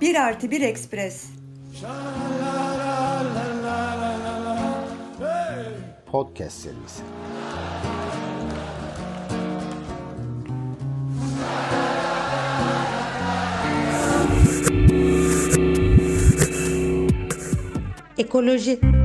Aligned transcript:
Bir 0.00 0.14
artı 0.14 0.50
bir 0.50 0.60
ekspres. 0.60 1.26
Podcast 6.06 6.56
serisi. 6.58 7.02
Ekoloji. 18.18 19.01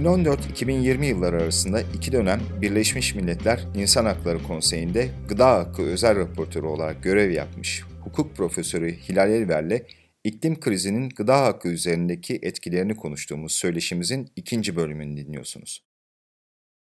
2014-2020 0.00 1.04
yılları 1.04 1.36
arasında 1.36 1.80
iki 1.80 2.12
dönem 2.12 2.40
Birleşmiş 2.62 3.14
Milletler 3.14 3.66
İnsan 3.74 4.04
Hakları 4.04 4.42
Konseyi'nde 4.42 5.08
gıda 5.28 5.50
hakkı 5.50 5.82
özel 5.82 6.16
raportörü 6.16 6.66
olarak 6.66 7.02
görev 7.02 7.30
yapmış 7.30 7.82
hukuk 8.04 8.36
profesörü 8.36 8.92
Hilal 8.92 9.30
Elver'le 9.30 9.82
iklim 10.24 10.60
krizinin 10.60 11.08
gıda 11.08 11.42
hakkı 11.42 11.68
üzerindeki 11.68 12.38
etkilerini 12.42 12.96
konuştuğumuz 12.96 13.52
söyleşimizin 13.52 14.32
ikinci 14.36 14.76
bölümünü 14.76 15.16
dinliyorsunuz. 15.16 15.84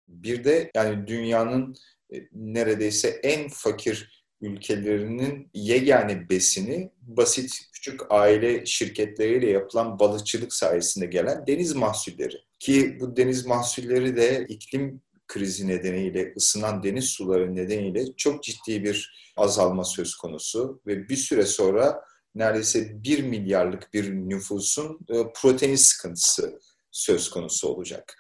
Bir 0.08 0.44
de 0.44 0.72
yani 0.76 1.08
dünyanın 1.08 1.76
e, 2.14 2.18
neredeyse 2.32 3.08
en 3.08 3.50
fakir 3.50 4.26
ülkelerinin 4.42 5.50
yegane 5.54 6.30
besini 6.30 6.92
basit 7.02 7.60
küçük 7.74 8.02
aile 8.10 8.66
şirketleriyle 8.66 9.50
yapılan 9.50 10.00
balıkçılık 10.00 10.54
sayesinde 10.54 11.06
gelen 11.06 11.48
deniz 11.48 11.76
mahsulleri. 11.76 12.36
Ki 12.64 12.98
bu 13.00 13.18
deniz 13.18 13.46
mahsulleri 13.46 14.16
de 14.16 14.46
iklim 14.50 15.02
krizi 15.28 15.68
nedeniyle, 15.68 16.34
ısınan 16.38 16.84
deniz 16.84 17.06
suları 17.06 17.56
nedeniyle 17.56 18.06
çok 18.18 18.44
ciddi 18.44 18.84
bir 18.84 19.16
azalma 19.38 19.84
söz 19.84 20.16
konusu 20.16 20.82
ve 20.88 21.10
bir 21.10 21.16
süre 21.16 21.46
sonra 21.46 22.02
neredeyse 22.36 23.04
bir 23.04 23.24
milyarlık 23.24 23.94
bir 23.94 24.12
nüfusun 24.14 25.00
e, 25.10 25.14
protein 25.36 25.76
sıkıntısı 25.76 26.60
söz 26.92 27.30
konusu 27.30 27.68
olacak. 27.68 28.18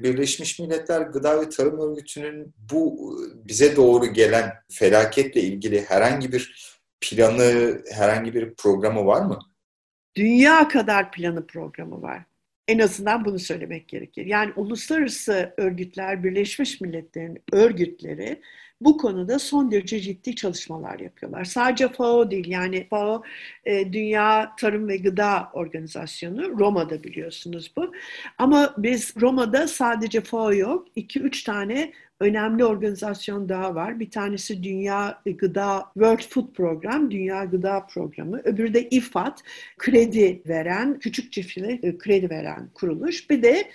Birleşmiş 0.00 0.58
Milletler 0.58 1.00
Gıda 1.00 1.40
ve 1.40 1.48
Tarım 1.48 1.80
Örgütü'nün 1.80 2.54
bu 2.72 3.16
bize 3.34 3.76
doğru 3.76 4.06
gelen 4.06 4.52
felaketle 4.72 5.40
ilgili 5.40 5.84
herhangi 5.84 6.32
bir 6.32 6.74
planı, 7.00 7.82
herhangi 7.92 8.34
bir 8.34 8.54
programı 8.54 9.06
var 9.06 9.20
mı? 9.20 9.38
Dünya 10.16 10.68
kadar 10.68 11.12
planı 11.12 11.46
programı 11.46 12.02
var. 12.02 12.29
En 12.70 12.78
azından 12.78 13.24
bunu 13.24 13.38
söylemek 13.38 13.88
gerekir. 13.88 14.26
Yani 14.26 14.52
uluslararası 14.56 15.54
örgütler, 15.56 16.24
Birleşmiş 16.24 16.80
Milletler'in 16.80 17.38
örgütleri 17.52 18.40
bu 18.80 18.96
konuda 18.96 19.38
son 19.38 19.70
derece 19.70 20.00
ciddi 20.00 20.34
çalışmalar 20.34 20.98
yapıyorlar. 20.98 21.44
Sadece 21.44 21.88
FAO 21.88 22.30
değil 22.30 22.48
yani 22.48 22.86
FAO 22.90 23.22
e, 23.64 23.92
Dünya 23.92 24.52
Tarım 24.60 24.88
ve 24.88 24.96
Gıda 24.96 25.50
Organizasyonu 25.52 26.58
Roma'da 26.58 27.04
biliyorsunuz 27.04 27.72
bu. 27.76 27.92
Ama 28.38 28.74
biz 28.78 29.14
Roma'da 29.20 29.68
sadece 29.68 30.20
FAO 30.20 30.54
yok. 30.54 30.88
2-3 30.96 31.44
tane 31.44 31.92
önemli 32.20 32.64
organizasyon 32.64 33.48
daha 33.48 33.74
var. 33.74 34.00
Bir 34.00 34.10
tanesi 34.10 34.62
Dünya 34.62 35.22
Gıda 35.24 35.84
World 35.94 36.28
Food 36.28 36.52
Program, 36.54 37.10
Dünya 37.10 37.44
Gıda 37.44 37.86
Programı. 37.86 38.40
Öbürü 38.44 38.74
de 38.74 38.88
İFAD, 38.88 39.38
kredi 39.78 40.42
veren, 40.48 40.98
küçük 40.98 41.32
çiftçilere 41.32 41.98
kredi 41.98 42.30
veren 42.30 42.68
kuruluş. 42.74 43.30
Bir 43.30 43.42
de 43.42 43.70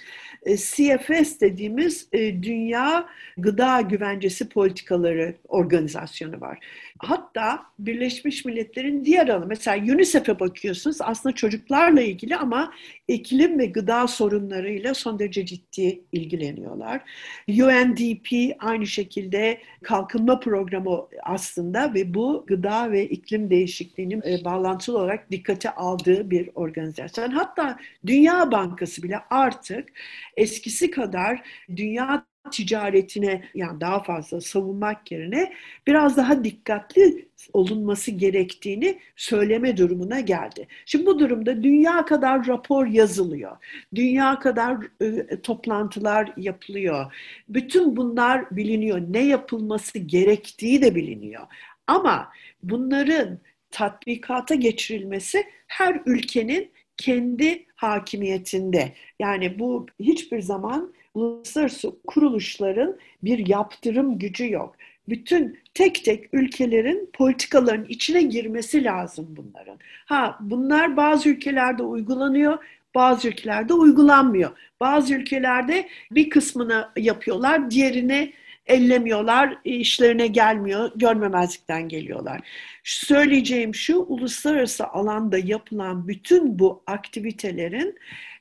e, 0.46 0.58
CFS 0.58 1.40
dediğimiz 1.42 2.08
e, 2.14 2.44
Dünya 2.44 3.10
Gıda 3.38 3.82
Güvencesi 3.82 4.50
Politikaları 4.50 5.36
Organizasyonu 5.48 6.42
var. 6.42 6.60
Hatta 7.00 7.66
Birleşmiş 7.80 8.46
Milletler'in 8.46 9.06
diğer 9.06 9.28
alanı, 9.28 9.48
mesela 9.48 9.94
UNICEF'e 9.94 10.40
bakıyorsunuz 10.40 10.98
aslında 11.02 11.36
çocuklarla 11.36 12.02
ilgili 12.02 12.36
ama 12.36 12.74
iklim 13.08 13.60
ve 13.60 13.66
gıda 13.66 14.08
sorunlarıyla 14.08 14.94
son 14.94 15.20
derece 15.20 15.46
ciddi 15.46 16.04
ilgileniyorlar. 16.12 17.02
UNDP 17.50 18.56
aynı 18.60 18.88
şekilde 18.88 19.62
kalkınma 19.84 20.40
programı 20.40 21.08
aslında 21.24 21.94
ve 21.94 22.14
bu 22.14 22.46
gıda 22.48 22.92
ve 22.92 23.06
iklim 23.06 23.50
değişikliğinin 23.50 24.22
e, 24.22 24.46
bağlantılı 24.46 24.98
olarak 24.98 25.32
dikkate 25.32 25.70
aldığı 25.72 26.32
bir 26.32 26.50
organizasyon. 26.56 27.32
Hatta 27.32 27.80
Dünya 28.06 28.52
Bankası 28.52 29.04
bile 29.04 29.20
artık 29.30 29.90
eskisi 30.38 30.92
kadar 30.92 31.42
dünya 31.76 32.26
ticaretine 32.52 33.44
yani 33.56 33.82
daha 33.82 34.04
fazla 34.04 34.42
savunmak 34.42 35.12
yerine 35.12 35.54
biraz 35.88 36.18
daha 36.18 36.44
dikkatli 36.44 37.28
olunması 37.54 38.12
gerektiğini 38.12 39.00
söyleme 39.16 39.78
durumuna 39.78 40.20
geldi. 40.20 40.68
Şimdi 40.86 41.06
bu 41.06 41.20
durumda 41.20 41.64
dünya 41.64 42.06
kadar 42.06 42.48
rapor 42.48 42.88
yazılıyor. 42.88 43.58
Dünya 43.96 44.40
kadar 44.40 44.78
e, 45.02 45.42
toplantılar 45.42 46.34
yapılıyor. 46.38 47.14
Bütün 47.50 47.96
bunlar 47.96 48.56
biliniyor. 48.56 49.02
Ne 49.10 49.26
yapılması 49.26 50.00
gerektiği 50.00 50.82
de 50.82 50.96
biliniyor. 50.96 51.48
Ama 51.88 52.30
bunların 52.64 53.40
tatbikata 53.72 54.56
geçirilmesi 54.56 55.44
her 55.68 56.02
ülkenin 56.06 56.72
kendi 56.98 57.66
hakimiyetinde. 57.76 58.94
Yani 59.20 59.60
bu 59.60 59.86
hiçbir 60.00 60.42
zaman 60.42 60.94
uluslararası 61.16 61.92
kuruluşların 62.08 62.98
bir 63.24 63.48
yaptırım 63.48 64.20
gücü 64.20 64.52
yok. 64.52 64.76
Bütün 65.10 65.60
tek 65.74 66.06
tek 66.06 66.34
ülkelerin 66.34 67.10
politikaların 67.14 67.86
içine 67.90 68.22
girmesi 68.22 68.84
lazım 68.84 69.28
bunların. 69.30 69.80
Ha 70.06 70.38
bunlar 70.42 70.98
bazı 70.98 71.30
ülkelerde 71.30 71.84
uygulanıyor, 71.84 72.58
bazı 72.96 73.28
ülkelerde 73.28 73.74
uygulanmıyor. 73.74 74.52
Bazı 74.80 75.14
ülkelerde 75.14 75.90
bir 76.12 76.30
kısmını 76.30 76.90
yapıyorlar, 76.98 77.72
diğerini 77.72 78.34
ellemiyorlar, 78.68 79.58
işlerine 79.64 80.28
gelmiyor, 80.28 80.92
görmemezlikten 80.96 81.90
geliyorlar. 81.90 82.42
Söyleyeceğim 82.84 83.76
şu, 83.76 83.98
uluslararası 83.98 84.88
alanda 84.88 85.38
yapılan 85.38 86.08
bütün 86.08 86.60
bu 86.60 86.84
aktivitelerin 86.88 87.96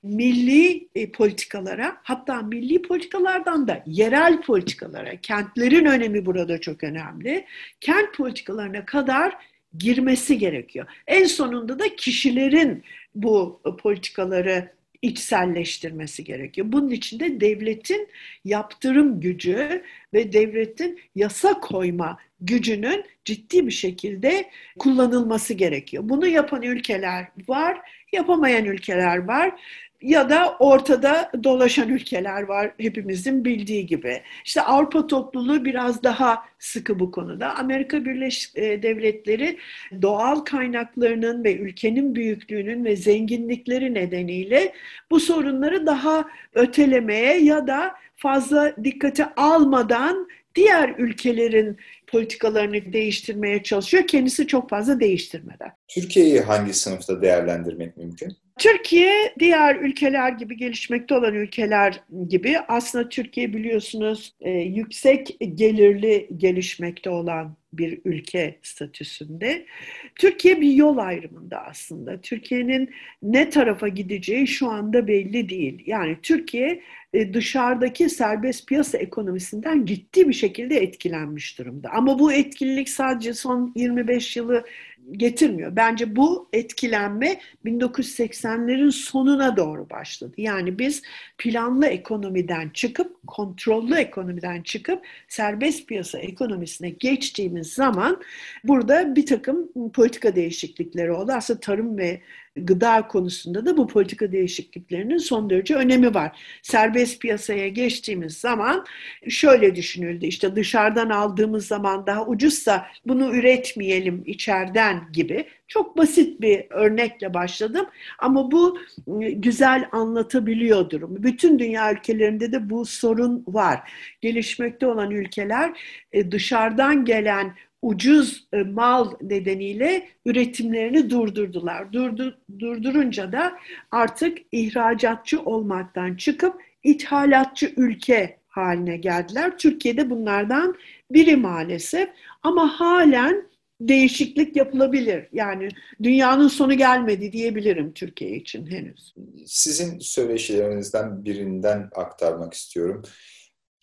milli 0.05 0.89
e, 0.95 1.11
politikalara 1.11 1.97
hatta 2.03 2.43
milli 2.43 2.83
politikalardan 2.83 3.69
da 3.69 3.83
yerel 3.87 4.43
politikalara, 4.43 5.17
kentlerin 5.17 5.85
önemi 5.85 6.27
burada 6.27 6.61
çok 6.61 6.85
önemli. 6.85 7.45
Kent 7.81 8.15
politikalarına 8.15 8.85
kadar 8.85 9.37
girmesi 9.79 10.39
gerekiyor. 10.39 10.87
En 11.07 11.25
sonunda 11.25 11.79
da 11.79 11.97
kişilerin 11.97 12.83
bu 13.15 13.61
politikaları 13.83 14.75
içselleştirmesi 15.03 16.25
gerekiyor. 16.25 16.67
Bunun 16.71 16.91
için 16.91 17.21
de 17.21 17.41
devletin 17.41 18.09
yaptırım 18.45 19.21
gücü 19.21 19.83
ve 20.15 20.33
devletin 20.33 21.01
yasa 21.15 21.61
koyma 21.61 22.19
gücünün 22.41 23.05
ciddi 23.25 23.67
bir 23.67 23.73
şekilde 23.73 24.51
kullanılması 24.79 25.55
gerekiyor. 25.55 26.03
Bunu 26.07 26.27
yapan 26.27 26.63
ülkeler 26.63 27.29
var, 27.49 27.81
yapamayan 28.13 28.65
ülkeler 28.65 29.17
var 29.17 29.61
ya 30.05 30.31
da 30.31 30.57
ortada 30.59 31.31
dolaşan 31.45 31.89
ülkeler 31.89 32.43
var 32.43 32.73
hepimizin 32.79 33.45
bildiği 33.45 33.87
gibi. 33.87 34.23
İşte 34.45 34.63
Avrupa 34.63 35.07
topluluğu 35.07 35.65
biraz 35.65 36.03
daha 36.03 36.45
sıkı 36.59 36.99
bu 37.01 37.11
konuda. 37.11 37.57
Amerika 37.57 38.05
Birleşik 38.05 38.59
e, 38.59 38.83
Devletleri 38.83 39.59
doğal 40.03 40.37
kaynaklarının 40.37 41.45
ve 41.45 41.57
ülkenin 41.57 42.15
büyüklüğünün 42.15 42.85
ve 42.85 42.97
zenginlikleri 42.97 43.95
nedeniyle 43.95 44.73
bu 45.11 45.21
sorunları 45.21 45.87
daha 45.87 46.25
ötelemeye 46.55 47.39
ya 47.39 47.67
da 47.67 47.95
fazla 48.17 48.75
dikkate 48.85 49.35
almadan 49.35 50.29
diğer 50.55 50.95
ülkelerin 50.99 51.77
politikalarını 52.07 52.93
değiştirmeye 52.93 53.63
çalışıyor. 53.63 54.07
Kendisi 54.07 54.47
çok 54.47 54.71
fazla 54.71 55.01
değiştirmeden. 55.01 55.73
Türkiye'yi 55.89 56.41
hangi 56.41 56.75
sınıfta 56.75 57.23
değerlendirmek 57.23 57.97
mümkün? 57.97 58.37
Türkiye 58.59 59.35
diğer 59.39 59.77
ülkeler 59.77 60.33
gibi 60.33 60.57
gelişmekte 60.57 61.15
olan 61.15 61.35
ülkeler 61.35 62.01
gibi 62.29 62.59
aslında 62.69 63.09
Türkiye 63.09 63.53
biliyorsunuz 63.53 64.35
e, 64.41 64.51
yüksek 64.51 65.37
gelirli 65.55 66.29
gelişmekte 66.37 67.11
olan 67.11 67.57
bir 67.79 68.01
ülke 68.05 68.59
statüsünde. 68.63 69.67
Türkiye 70.15 70.61
bir 70.61 70.73
yol 70.73 70.97
ayrımında 70.97 71.65
aslında. 71.65 72.21
Türkiye'nin 72.21 72.91
ne 73.23 73.51
tarafa 73.51 73.89
gideceği 73.89 74.47
şu 74.47 74.71
anda 74.71 75.09
belli 75.09 75.49
değil. 75.49 75.83
Yani 75.87 76.17
Türkiye 76.23 76.83
e, 77.13 77.35
dışarıdaki 77.35 78.09
serbest 78.09 78.69
piyasa 78.69 78.99
ekonomisinden 78.99 79.87
ciddi 79.87 80.29
bir 80.29 80.35
şekilde 80.35 80.77
etkilenmiş 80.77 81.59
durumda. 81.59 81.91
Ama 81.91 82.19
bu 82.19 82.33
etkinlik 82.33 82.89
sadece 82.89 83.35
son 83.35 83.73
25 83.77 84.37
yılı 84.37 84.65
getirmiyor. 85.13 85.77
Bence 85.77 86.17
bu 86.17 86.49
etkilenme 86.53 87.41
1980'lerin 87.65 88.91
sonuna 88.91 89.57
doğru 89.57 89.91
başladı. 89.91 90.35
Yani 90.37 90.79
biz 90.79 91.03
planlı 91.39 91.87
ekonomiden 91.87 92.69
çıkıp, 92.69 93.27
kontrollü 93.27 93.95
ekonomiden 93.95 94.63
çıkıp 94.63 95.07
serbest 95.29 95.87
piyasa 95.87 96.19
ekonomisine 96.19 96.91
geçtiğimiz 96.91 97.73
zaman 97.73 98.21
burada 98.65 99.17
bir 99.17 99.27
takım 99.27 99.73
politika 99.93 100.37
değişiklikleri 100.37 101.13
oldu. 101.13 101.33
Aslında 101.33 101.61
tarım 101.61 101.99
ve 101.99 102.21
gıda 102.57 103.09
konusunda 103.09 103.67
da 103.67 103.77
bu 103.77 103.87
politika 103.87 104.33
değişikliklerinin 104.33 105.19
son 105.19 105.51
derece 105.51 105.75
önemi 105.75 106.15
var. 106.15 106.39
Serbest 106.63 107.21
piyasaya 107.21 107.69
geçtiğimiz 107.69 108.37
zaman 108.37 108.85
şöyle 109.29 109.75
düşünüldü 109.75 110.27
işte 110.27 110.57
dışarıdan 110.57 111.11
aldığımız 111.11 111.67
zaman 111.67 112.07
daha 112.07 112.27
ucuzsa 112.27 112.87
bunu 113.07 113.37
üretmeyelim 113.37 114.23
içeriden 114.27 115.13
gibi. 115.13 115.47
Çok 115.69 115.97
basit 115.97 116.41
bir 116.41 116.65
örnekle 116.71 117.35
başladım 117.35 117.87
ama 118.19 118.51
bu 118.51 118.79
ıı, 119.09 119.29
güzel 119.29 119.89
anlatabiliyor 119.93 120.91
durumu. 120.91 121.23
Bütün 121.23 121.59
dünya 121.59 121.93
ülkelerinde 121.93 122.53
de 122.53 122.71
bu 122.71 122.85
sorun 122.85 123.45
var. 123.47 123.93
Gelişmekte 124.21 124.87
olan 124.87 125.11
ülkeler 125.11 125.81
e, 126.13 126.31
dışarıdan 126.33 127.05
gelen 127.05 127.55
ucuz 127.85 128.47
e, 128.53 128.63
mal 128.63 129.13
nedeniyle 129.23 130.09
üretimlerini 130.27 131.11
durdurdular. 131.11 131.93
Durdu, 131.93 132.39
durdurunca 132.59 133.33
da 133.33 133.53
artık 133.91 134.39
ihracatçı 134.53 135.43
olmaktan 135.43 136.15
çıkıp 136.15 136.55
ithalatçı 136.83 137.73
ülke 137.77 138.39
haline 138.49 138.97
geldiler. 138.97 139.59
Türkiye'de 139.59 140.11
bunlardan 140.11 140.75
biri 141.11 141.37
maalesef 141.37 142.09
ama 142.43 142.81
halen 142.81 143.49
değişiklik 143.81 144.57
yapılabilir. 144.57 145.29
Yani 145.33 145.69
dünyanın 146.03 146.49
sonu 146.49 146.75
gelmedi 146.75 147.33
diyebilirim 147.33 147.93
Türkiye 147.93 148.37
için 148.37 148.67
henüz. 148.67 149.15
Sizin 149.47 149.99
söyleşilerinizden 149.99 151.25
birinden 151.25 151.91
aktarmak 151.95 152.55
istiyorum. 152.55 153.03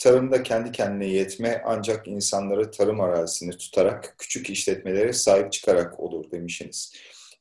Tarımda 0.02 0.44
kendi 0.44 0.72
kendine 0.72 1.08
yetme 1.08 1.62
ancak 1.66 2.08
insanları 2.08 2.72
tarım 2.72 3.02
arazisini 3.02 3.58
tutarak, 3.58 4.16
küçük 4.18 4.50
işletmelere 4.50 5.14
sahip 5.14 5.52
çıkarak 5.52 6.00
olur 6.00 6.32
demişsiniz. 6.32 6.94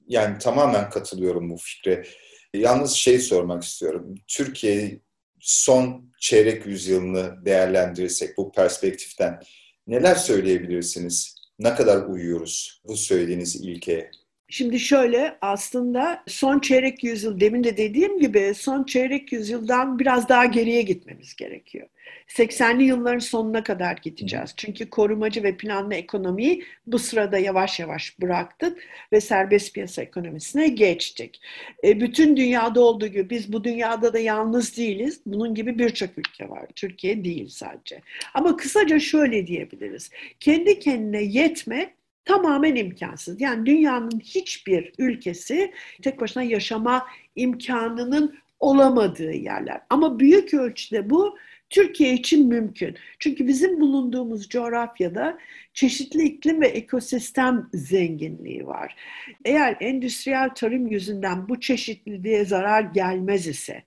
Yani 0.09 0.39
tamamen 0.39 0.91
katılıyorum 0.91 1.51
bu 1.51 1.57
fikre. 1.57 2.07
Yalnız 2.55 2.93
şey 2.93 3.19
sormak 3.19 3.63
istiyorum. 3.63 4.15
Türkiye 4.29 5.01
son 5.39 6.13
çeyrek 6.21 6.67
yüzyılını 6.67 7.45
değerlendirirsek 7.45 8.37
bu 8.37 8.53
perspektiften 8.53 9.41
neler 9.87 10.15
söyleyebilirsiniz? 10.15 11.35
Ne 11.59 11.75
kadar 11.75 12.03
uyuyoruz 12.03 12.83
bu 12.85 12.97
söylediğiniz 12.97 13.57
ilkeye? 13.57 14.11
Şimdi 14.51 14.81
şöyle 14.81 15.39
aslında 15.41 16.23
son 16.27 16.59
çeyrek 16.59 17.05
yüzyıl 17.05 17.41
demin 17.41 17.65
de 17.65 17.77
dediğim 17.77 18.21
gibi 18.21 18.53
son 18.55 18.85
çeyrek 18.85 19.33
yüzyıldan 19.33 19.99
biraz 19.99 20.29
daha 20.29 20.45
geriye 20.45 20.83
gitmemiz 20.83 21.37
gerekiyor. 21.37 21.89
80'li 22.29 22.85
yılların 22.85 23.19
sonuna 23.19 23.63
kadar 23.63 23.97
gideceğiz. 24.03 24.55
Çünkü 24.57 24.91
korumacı 24.91 25.43
ve 25.43 25.57
planlı 25.57 25.95
ekonomiyi 25.95 26.65
bu 26.87 26.99
sırada 26.99 27.39
yavaş 27.39 27.81
yavaş 27.81 28.21
bıraktık 28.21 28.79
ve 29.13 29.21
serbest 29.21 29.75
piyasa 29.75 30.03
ekonomisine 30.03 30.69
geçtik. 30.69 31.41
E, 31.85 32.01
bütün 32.01 32.37
dünyada 32.37 32.81
olduğu 32.81 33.07
gibi 33.07 33.31
biz 33.31 33.53
bu 33.53 33.65
dünyada 33.65 34.13
da 34.13 34.19
yalnız 34.19 34.77
değiliz. 34.77 35.21
Bunun 35.27 35.55
gibi 35.55 35.79
birçok 35.79 36.19
ülke 36.19 36.49
var. 36.49 36.67
Türkiye 36.77 37.25
değil 37.25 37.49
sadece. 37.49 38.01
Ama 38.35 38.57
kısaca 38.57 39.01
şöyle 39.01 39.47
diyebiliriz. 39.47 40.11
Kendi 40.41 40.79
kendine 40.79 41.23
yetme 41.23 42.00
tamamen 42.25 42.77
imkansız. 42.77 43.41
Yani 43.41 43.67
dünyanın 43.67 44.21
hiçbir 44.21 44.93
ülkesi 44.99 45.73
tek 46.03 46.21
başına 46.21 46.43
yaşama 46.43 47.07
imkanının 47.37 48.39
olamadığı 48.61 49.33
yerler. 49.33 49.81
Ama 49.91 50.19
büyük 50.19 50.55
ölçüde 50.55 51.11
bu 51.11 51.39
Türkiye 51.71 52.15
için 52.15 52.49
mümkün. 52.49 52.97
Çünkü 53.19 53.47
bizim 53.47 53.81
bulunduğumuz 53.81 54.49
coğrafyada 54.49 55.39
çeşitli 55.75 56.23
iklim 56.25 56.61
ve 56.61 56.67
ekosistem 56.67 57.69
zenginliği 57.75 58.67
var. 58.67 58.97
Eğer 59.45 59.77
endüstriyel 59.81 60.49
tarım 60.49 60.87
yüzünden 60.87 61.49
bu 61.49 61.61
çeşitliliğe 61.61 62.45
zarar 62.45 62.83
gelmez 62.83 63.47
ise, 63.47 63.85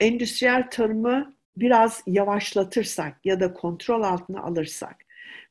endüstriyel 0.00 0.70
tarımı 0.70 1.34
biraz 1.56 2.02
yavaşlatırsak 2.06 3.26
ya 3.26 3.40
da 3.40 3.52
kontrol 3.52 4.02
altına 4.02 4.40
alırsak, 4.40 4.96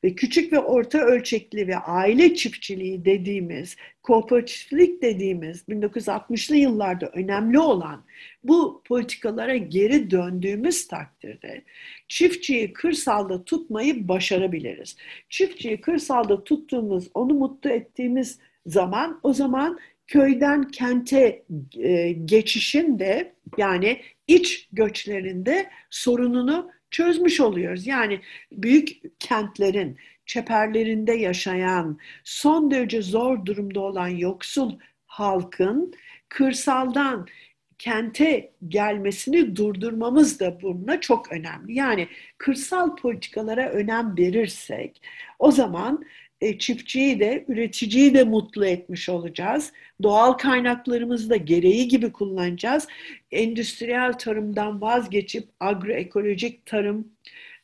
ve 0.04 0.14
küçük 0.14 0.52
ve 0.52 0.58
orta 0.58 0.98
ölçekli 0.98 1.68
ve 1.68 1.76
aile 1.76 2.34
çiftçiliği 2.34 3.04
dediğimiz, 3.04 3.76
kooperatiflik 4.02 5.02
dediğimiz 5.02 5.62
1960'lı 5.68 6.56
yıllarda 6.56 7.06
önemli 7.06 7.58
olan 7.58 8.04
bu 8.44 8.82
politikalara 8.84 9.56
geri 9.56 10.10
döndüğümüz 10.10 10.88
takdirde 10.88 11.62
çiftçiyi 12.08 12.72
kırsalda 12.72 13.44
tutmayı 13.44 14.08
başarabiliriz. 14.08 14.96
Çiftçiyi 15.28 15.80
kırsalda 15.80 16.44
tuttuğumuz, 16.44 17.10
onu 17.14 17.34
mutlu 17.34 17.70
ettiğimiz 17.70 18.38
zaman 18.66 19.20
o 19.22 19.32
zaman 19.32 19.78
köyden 20.06 20.68
kente 20.68 21.42
e, 21.78 22.12
geçişin 22.12 22.98
de 22.98 23.32
yani 23.58 24.00
iç 24.28 24.68
göçlerinde 24.72 25.70
sorununu 25.90 26.70
çözmüş 26.90 27.40
oluyoruz. 27.40 27.86
Yani 27.86 28.20
büyük 28.52 29.18
kentlerin 29.20 29.98
çeperlerinde 30.26 31.12
yaşayan, 31.12 31.98
son 32.24 32.70
derece 32.70 33.02
zor 33.02 33.46
durumda 33.46 33.80
olan 33.80 34.08
yoksul 34.08 34.78
halkın 35.06 35.94
kırsaldan 36.28 37.26
kente 37.78 38.52
gelmesini 38.68 39.56
durdurmamız 39.56 40.40
da 40.40 40.62
bununla 40.62 41.00
çok 41.00 41.32
önemli. 41.32 41.74
Yani 41.74 42.08
kırsal 42.38 42.96
politikalara 42.96 43.68
önem 43.68 44.18
verirsek 44.18 45.02
o 45.38 45.52
zaman 45.52 46.04
e, 46.40 46.58
çiftçiyi 46.58 47.20
de 47.20 47.44
üreticiyi 47.48 48.14
de 48.14 48.24
mutlu 48.24 48.66
etmiş 48.66 49.08
olacağız. 49.08 49.72
Doğal 50.02 50.32
kaynaklarımızı 50.32 51.30
da 51.30 51.36
gereği 51.36 51.88
gibi 51.88 52.12
kullanacağız. 52.12 52.88
Endüstriyel 53.32 54.12
tarımdan 54.12 54.80
vazgeçip 54.80 55.48
agroekolojik 55.60 56.66
tarım, 56.66 57.08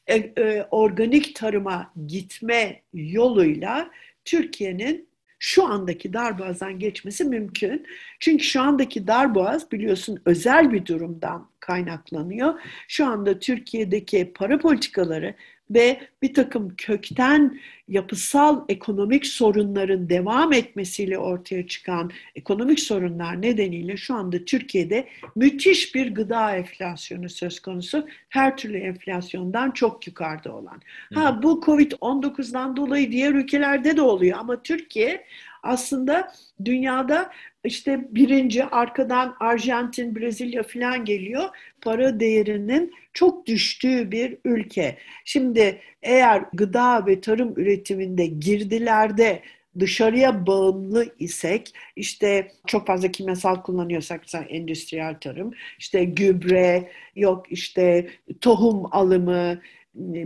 e, 0.06 0.14
e, 0.16 0.66
organik 0.70 1.34
tarıma 1.34 1.92
gitme 2.06 2.82
yoluyla 2.94 3.90
Türkiye'nin 4.24 5.08
şu 5.38 5.64
andaki 5.64 6.12
darboğazdan 6.12 6.78
geçmesi 6.78 7.24
mümkün. 7.24 7.86
Çünkü 8.20 8.44
şu 8.44 8.60
andaki 8.60 9.06
darboğaz 9.06 9.72
biliyorsun 9.72 10.20
özel 10.24 10.72
bir 10.72 10.86
durumdan 10.86 11.50
kaynaklanıyor. 11.60 12.60
Şu 12.88 13.06
anda 13.06 13.38
Türkiye'deki 13.38 14.32
para 14.34 14.58
politikaları 14.58 15.34
ve 15.70 16.00
bir 16.22 16.34
takım 16.34 16.74
kökten 16.76 17.58
yapısal 17.88 18.64
ekonomik 18.68 19.26
sorunların 19.26 20.08
devam 20.08 20.52
etmesiyle 20.52 21.18
ortaya 21.18 21.66
çıkan 21.66 22.10
ekonomik 22.34 22.80
sorunlar 22.80 23.42
nedeniyle 23.42 23.96
şu 23.96 24.14
anda 24.14 24.44
Türkiye'de 24.44 25.08
müthiş 25.36 25.94
bir 25.94 26.14
gıda 26.14 26.56
enflasyonu 26.56 27.28
söz 27.28 27.60
konusu. 27.60 28.06
Her 28.28 28.56
türlü 28.56 28.78
enflasyondan 28.78 29.70
çok 29.70 30.06
yukarıda 30.06 30.54
olan. 30.54 30.82
Ha 31.14 31.42
bu 31.42 31.60
Covid-19'dan 31.66 32.76
dolayı 32.76 33.12
diğer 33.12 33.32
ülkelerde 33.32 33.96
de 33.96 34.02
oluyor 34.02 34.38
ama 34.38 34.62
Türkiye 34.62 35.24
aslında 35.62 36.32
dünyada 36.64 37.30
işte 37.66 38.08
birinci 38.10 38.64
arkadan 38.64 39.36
Arjantin, 39.40 40.16
Brezilya 40.16 40.62
falan 40.62 41.04
geliyor. 41.04 41.44
Para 41.80 42.20
değerinin 42.20 42.94
çok 43.12 43.46
düştüğü 43.46 44.10
bir 44.10 44.38
ülke. 44.44 44.96
Şimdi 45.24 45.80
eğer 46.02 46.42
gıda 46.52 47.06
ve 47.06 47.20
tarım 47.20 47.52
üretiminde 47.56 48.26
girdilerde 48.26 49.42
dışarıya 49.78 50.46
bağımlı 50.46 51.06
isek 51.18 51.72
işte 51.96 52.52
çok 52.66 52.86
fazla 52.86 53.10
kimyasal 53.10 53.62
kullanıyorsak 53.62 54.20
mesela 54.20 54.44
endüstriyel 54.44 55.14
tarım 55.20 55.52
işte 55.78 56.04
gübre 56.04 56.90
yok 57.16 57.46
işte 57.52 58.08
tohum 58.40 58.82
alımı 58.90 59.60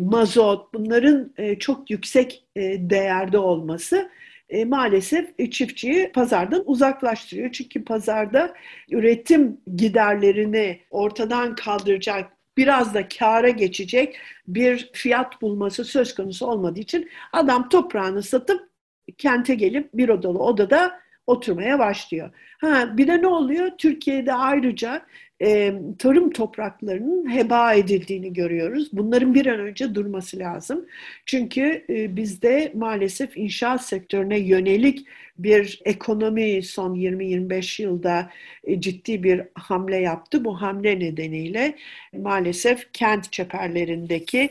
mazot 0.00 0.74
bunların 0.74 1.32
e, 1.38 1.58
çok 1.58 1.90
yüksek 1.90 2.44
e, 2.56 2.90
değerde 2.90 3.38
olması 3.38 4.10
e, 4.50 4.64
maalesef 4.64 5.30
e, 5.38 5.50
çiftçiyi 5.50 6.12
pazardan 6.12 6.62
uzaklaştırıyor. 6.66 7.52
Çünkü 7.52 7.84
pazarda 7.84 8.54
üretim 8.90 9.60
giderlerini 9.76 10.80
ortadan 10.90 11.54
kaldıracak 11.54 12.32
biraz 12.56 12.94
da 12.94 13.08
kâra 13.08 13.48
geçecek 13.48 14.16
bir 14.46 14.90
fiyat 14.92 15.42
bulması 15.42 15.84
söz 15.84 16.14
konusu 16.14 16.46
olmadığı 16.46 16.80
için 16.80 17.10
adam 17.32 17.68
toprağını 17.68 18.22
satıp 18.22 18.70
kente 19.18 19.54
gelip 19.54 19.94
bir 19.94 20.08
odalı 20.08 20.38
odada 20.38 21.00
oturmaya 21.26 21.78
başlıyor. 21.78 22.30
Ha, 22.60 22.96
bir 22.96 23.06
de 23.06 23.22
ne 23.22 23.26
oluyor? 23.26 23.70
Türkiye'de 23.78 24.32
ayrıca 24.32 25.02
e, 25.42 25.74
tarım 25.98 26.30
topraklarının 26.30 27.30
heba 27.30 27.74
edildiğini 27.74 28.32
görüyoruz. 28.32 28.88
Bunların 28.92 29.34
bir 29.34 29.46
an 29.46 29.60
önce 29.60 29.94
durması 29.94 30.38
lazım. 30.38 30.86
Çünkü 31.26 31.84
e, 31.88 32.16
bizde 32.16 32.72
maalesef 32.74 33.36
inşaat 33.36 33.84
sektörüne 33.84 34.38
yönelik 34.38 35.06
bir 35.38 35.80
ekonomi 35.84 36.62
son 36.62 36.94
20-25 36.94 37.82
yılda 37.82 38.30
e, 38.64 38.80
ciddi 38.80 39.22
bir 39.22 39.42
hamle 39.54 39.96
yaptı. 39.96 40.44
Bu 40.44 40.62
hamle 40.62 40.98
nedeniyle 40.98 41.76
maalesef 42.12 42.92
kent 42.92 43.32
çeperlerindeki 43.32 44.50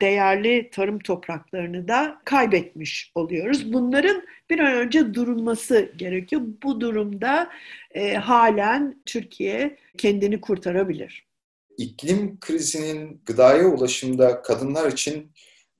değerli 0.00 0.70
tarım 0.70 0.98
topraklarını 0.98 1.88
da 1.88 2.20
kaybetmiş 2.24 3.12
oluyoruz. 3.14 3.72
Bunların 3.72 4.22
bir 4.50 4.58
an 4.58 4.74
önce 4.74 5.14
durulması 5.14 5.92
gerekiyor. 5.96 6.42
Bu 6.62 6.80
durumda 6.80 7.48
e, 7.94 8.14
halen 8.14 9.02
Türkiye 9.06 9.78
kendini 9.98 10.40
kurtarabilir. 10.40 11.26
İklim 11.78 12.40
krizinin 12.40 13.22
gıdaya 13.26 13.68
ulaşımda 13.68 14.42
kadınlar 14.42 14.92
için 14.92 15.32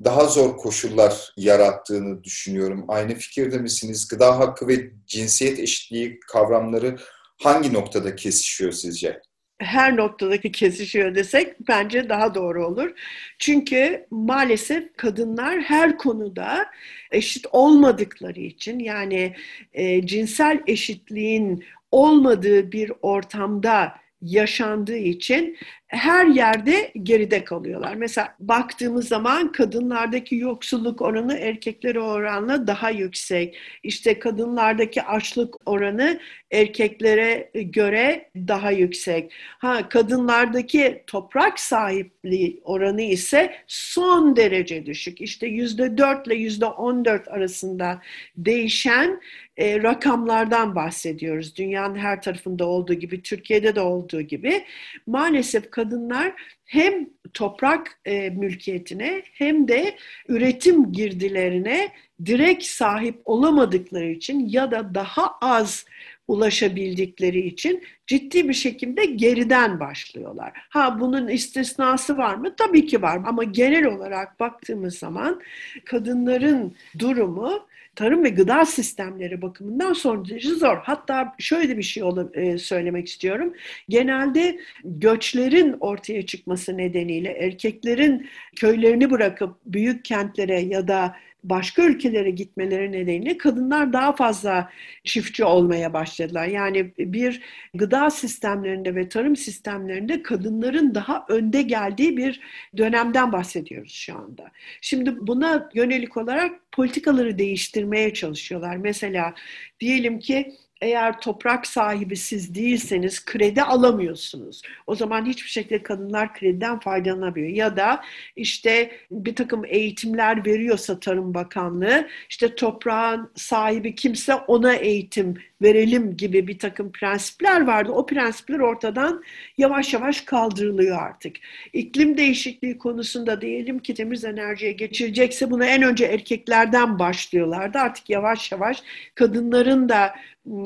daha 0.04 0.26
zor 0.26 0.56
koşullar 0.56 1.32
yarattığını 1.36 2.24
düşünüyorum. 2.24 2.84
Aynı 2.88 3.14
fikirde 3.14 3.58
misiniz? 3.58 4.08
Gıda 4.08 4.38
hakkı 4.38 4.68
ve 4.68 4.90
cinsiyet 5.06 5.58
eşitliği 5.58 6.20
kavramları 6.20 6.96
hangi 7.42 7.72
noktada 7.72 8.16
kesişiyor 8.16 8.72
sizce? 8.72 9.20
her 9.62 9.96
noktadaki 9.96 10.52
kesişiyor 10.52 11.14
desek 11.14 11.68
bence 11.68 12.08
daha 12.08 12.34
doğru 12.34 12.66
olur. 12.66 12.90
Çünkü 13.38 14.06
maalesef 14.10 14.96
kadınlar 14.96 15.60
her 15.60 15.98
konuda 15.98 16.66
eşit 17.10 17.46
olmadıkları 17.52 18.40
için 18.40 18.78
yani 18.78 19.36
e, 19.72 20.06
cinsel 20.06 20.62
eşitliğin 20.66 21.64
olmadığı 21.92 22.72
bir 22.72 22.92
ortamda 23.02 24.02
yaşandığı 24.22 24.96
için 24.96 25.56
her 25.86 26.26
yerde 26.26 26.92
geride 27.02 27.44
kalıyorlar. 27.44 27.94
Mesela 27.94 28.34
baktığımız 28.40 29.08
zaman 29.08 29.52
kadınlardaki 29.52 30.36
yoksulluk 30.36 31.02
oranı 31.02 31.38
erkeklere 31.38 32.00
oranla 32.00 32.66
daha 32.66 32.90
yüksek. 32.90 33.58
İşte 33.82 34.18
kadınlardaki 34.18 35.02
açlık 35.02 35.68
oranı 35.68 36.20
erkeklere 36.52 37.50
göre 37.54 38.30
daha 38.36 38.70
yüksek. 38.70 39.32
Ha 39.58 39.88
kadınlardaki 39.88 41.02
toprak 41.06 41.60
sahipliği 41.60 42.60
oranı 42.64 43.02
ise 43.02 43.54
son 43.66 44.36
derece 44.36 44.86
düşük. 44.86 45.20
İşte 45.20 45.46
yüzde 45.46 45.98
dört 45.98 46.26
ile 46.26 46.34
yüzde 46.34 46.66
on 46.66 47.04
dört 47.04 47.28
arasında 47.28 48.00
değişen 48.36 49.20
e, 49.56 49.82
rakamlardan 49.82 50.74
bahsediyoruz. 50.74 51.56
Dünyanın 51.56 51.96
her 51.96 52.22
tarafında 52.22 52.66
olduğu 52.66 52.94
gibi, 52.94 53.22
Türkiye'de 53.22 53.74
de 53.74 53.80
olduğu 53.80 54.20
gibi. 54.20 54.64
Maalesef 55.06 55.70
kadınlar 55.70 56.32
hem 56.64 57.08
toprak 57.34 58.00
e, 58.04 58.30
mülkiyetine 58.30 59.22
hem 59.32 59.68
de 59.68 59.96
üretim 60.28 60.92
girdilerine 60.92 61.88
direkt 62.26 62.64
sahip 62.64 63.20
olamadıkları 63.24 64.10
için 64.10 64.48
ya 64.48 64.70
da 64.70 64.94
daha 64.94 65.30
az 65.40 65.86
ulaşabildikleri 66.32 67.40
için 67.40 67.82
ciddi 68.06 68.48
bir 68.48 68.54
şekilde 68.54 69.04
geriden 69.04 69.80
başlıyorlar. 69.80 70.52
Ha 70.68 71.00
bunun 71.00 71.28
istisnası 71.28 72.16
var 72.16 72.34
mı? 72.34 72.56
Tabii 72.56 72.86
ki 72.86 73.02
var 73.02 73.20
ama 73.26 73.44
genel 73.44 73.84
olarak 73.84 74.40
baktığımız 74.40 74.98
zaman 74.98 75.40
kadınların 75.84 76.74
durumu 76.98 77.66
tarım 77.96 78.24
ve 78.24 78.28
gıda 78.28 78.64
sistemleri 78.64 79.42
bakımından 79.42 79.92
son 79.92 80.28
derece 80.28 80.54
zor. 80.54 80.76
Hatta 80.82 81.34
şöyle 81.38 81.78
bir 81.78 81.82
şey 81.82 82.02
e, 82.34 82.58
söylemek 82.58 83.08
istiyorum. 83.08 83.54
Genelde 83.88 84.58
göçlerin 84.84 85.76
ortaya 85.80 86.26
çıkması 86.26 86.76
nedeniyle 86.76 87.30
erkeklerin 87.30 88.28
köylerini 88.56 89.10
bırakıp 89.10 89.56
büyük 89.66 90.04
kentlere 90.04 90.60
ya 90.60 90.88
da 90.88 91.16
başka 91.44 91.82
ülkelere 91.82 92.30
gitmeleri 92.30 92.92
nedeniyle 92.92 93.38
kadınlar 93.38 93.92
daha 93.92 94.12
fazla 94.12 94.70
çiftçi 95.04 95.44
olmaya 95.44 95.92
başladılar. 95.92 96.46
Yani 96.46 96.92
bir 96.98 97.42
gıda 97.74 98.10
sistemlerinde 98.10 98.94
ve 98.94 99.08
tarım 99.08 99.36
sistemlerinde 99.36 100.22
kadınların 100.22 100.94
daha 100.94 101.26
önde 101.28 101.62
geldiği 101.62 102.16
bir 102.16 102.40
dönemden 102.76 103.32
bahsediyoruz 103.32 103.92
şu 103.92 104.14
anda. 104.18 104.50
Şimdi 104.80 105.16
buna 105.20 105.70
yönelik 105.74 106.16
olarak 106.16 106.72
politikaları 106.72 107.38
değiştirmeye 107.38 108.14
çalışıyorlar. 108.14 108.76
Mesela 108.76 109.34
diyelim 109.80 110.18
ki 110.18 110.52
eğer 110.82 111.20
toprak 111.20 111.66
sahibi 111.66 112.16
siz 112.16 112.54
değilseniz 112.54 113.24
kredi 113.24 113.62
alamıyorsunuz. 113.62 114.62
O 114.86 114.94
zaman 114.94 115.26
hiçbir 115.26 115.50
şekilde 115.50 115.82
kadınlar 115.82 116.34
krediden 116.34 116.80
faydalanamıyor. 116.80 117.48
Ya 117.48 117.76
da 117.76 118.02
işte 118.36 118.92
bir 119.10 119.34
takım 119.34 119.64
eğitimler 119.64 120.46
veriyorsa 120.46 121.00
Tarım 121.00 121.34
Bakanlığı 121.34 122.08
işte 122.30 122.54
toprağın 122.54 123.30
sahibi 123.34 123.94
kimse 123.94 124.34
ona 124.34 124.74
eğitim 124.74 125.34
verelim 125.62 126.16
gibi 126.16 126.48
bir 126.48 126.58
takım 126.58 126.92
prensipler 126.92 127.66
vardı. 127.66 127.92
O 127.92 128.06
prensipler 128.06 128.58
ortadan 128.58 129.22
yavaş 129.58 129.94
yavaş 129.94 130.20
kaldırılıyor 130.20 131.02
artık. 131.02 131.36
İklim 131.72 132.16
değişikliği 132.16 132.78
konusunda 132.78 133.40
diyelim 133.40 133.78
ki 133.78 133.94
temiz 133.94 134.24
enerjiye 134.24 134.72
geçilecekse 134.72 135.50
buna 135.50 135.66
en 135.66 135.82
önce 135.82 136.04
erkeklerden 136.04 136.98
başlıyorlardı. 136.98 137.78
Artık 137.78 138.10
yavaş 138.10 138.52
yavaş 138.52 138.82
kadınların 139.14 139.88
da 139.88 140.14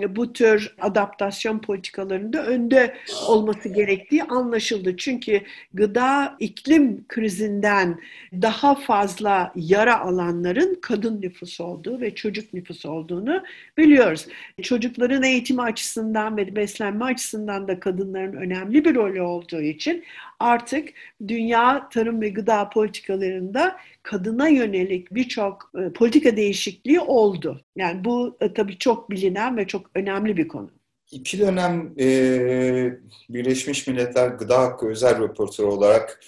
bu 0.09 0.33
tür 0.33 0.75
adaptasyon 0.81 1.59
politikalarında 1.59 2.47
önde 2.47 2.97
olması 3.29 3.69
gerektiği 3.69 4.23
anlaşıldı. 4.23 4.97
Çünkü 4.97 5.41
gıda 5.75 6.37
iklim 6.41 7.05
krizinden 7.09 8.01
daha 8.33 8.75
fazla 8.75 9.53
yara 9.57 10.01
alanların 10.01 10.79
kadın 10.83 11.23
nüfusu 11.23 11.65
olduğu 11.65 12.01
ve 12.01 12.15
çocuk 12.15 12.55
nüfusu 12.55 12.91
olduğunu 12.91 13.43
biliyoruz. 13.77 14.27
Çocukların 14.87 15.23
eğitimi 15.23 15.63
açısından 15.63 16.37
ve 16.37 16.57
beslenme 16.57 17.05
açısından 17.05 17.69
da 17.69 17.81
kadınların 17.81 18.33
önemli 18.33 18.85
bir 18.85 18.95
rolü 18.95 19.23
olduğu 19.23 19.61
için 19.61 20.05
artık 20.41 20.89
dünya 21.29 21.89
tarım 21.89 22.21
ve 22.21 22.29
gıda 22.29 22.69
politikalarında 22.69 23.77
kadına 24.03 24.49
yönelik 24.49 25.15
birçok 25.15 25.71
e, 25.79 25.93
politika 25.93 26.37
değişikliği 26.37 27.01
oldu. 27.01 27.65
Yani 27.77 28.05
bu 28.05 28.37
e, 28.41 28.55
tabii 28.55 28.79
çok 28.79 29.11
bilinen 29.11 29.57
ve 29.57 29.67
çok 29.67 29.91
önemli 29.95 30.37
bir 30.37 30.49
konu. 30.49 30.71
İki 31.11 31.39
dönem 31.39 31.95
e, 32.01 32.09
Birleşmiş 33.29 33.87
Milletler 33.87 34.29
Gıda 34.29 34.59
Hakkı 34.59 34.89
Özel 34.89 35.23
Raportörü 35.23 35.67
olarak 35.67 36.21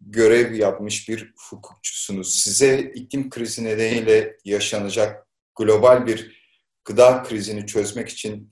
görev 0.00 0.54
yapmış 0.54 1.08
bir 1.08 1.32
hukukçusunuz. 1.50 2.34
Size 2.34 2.78
iklim 2.94 3.30
krizi 3.30 3.64
nedeniyle 3.64 4.36
yaşanacak 4.44 5.26
global 5.56 6.06
bir 6.06 6.37
gıda 6.88 7.22
krizini 7.22 7.66
çözmek 7.66 8.08
için 8.08 8.50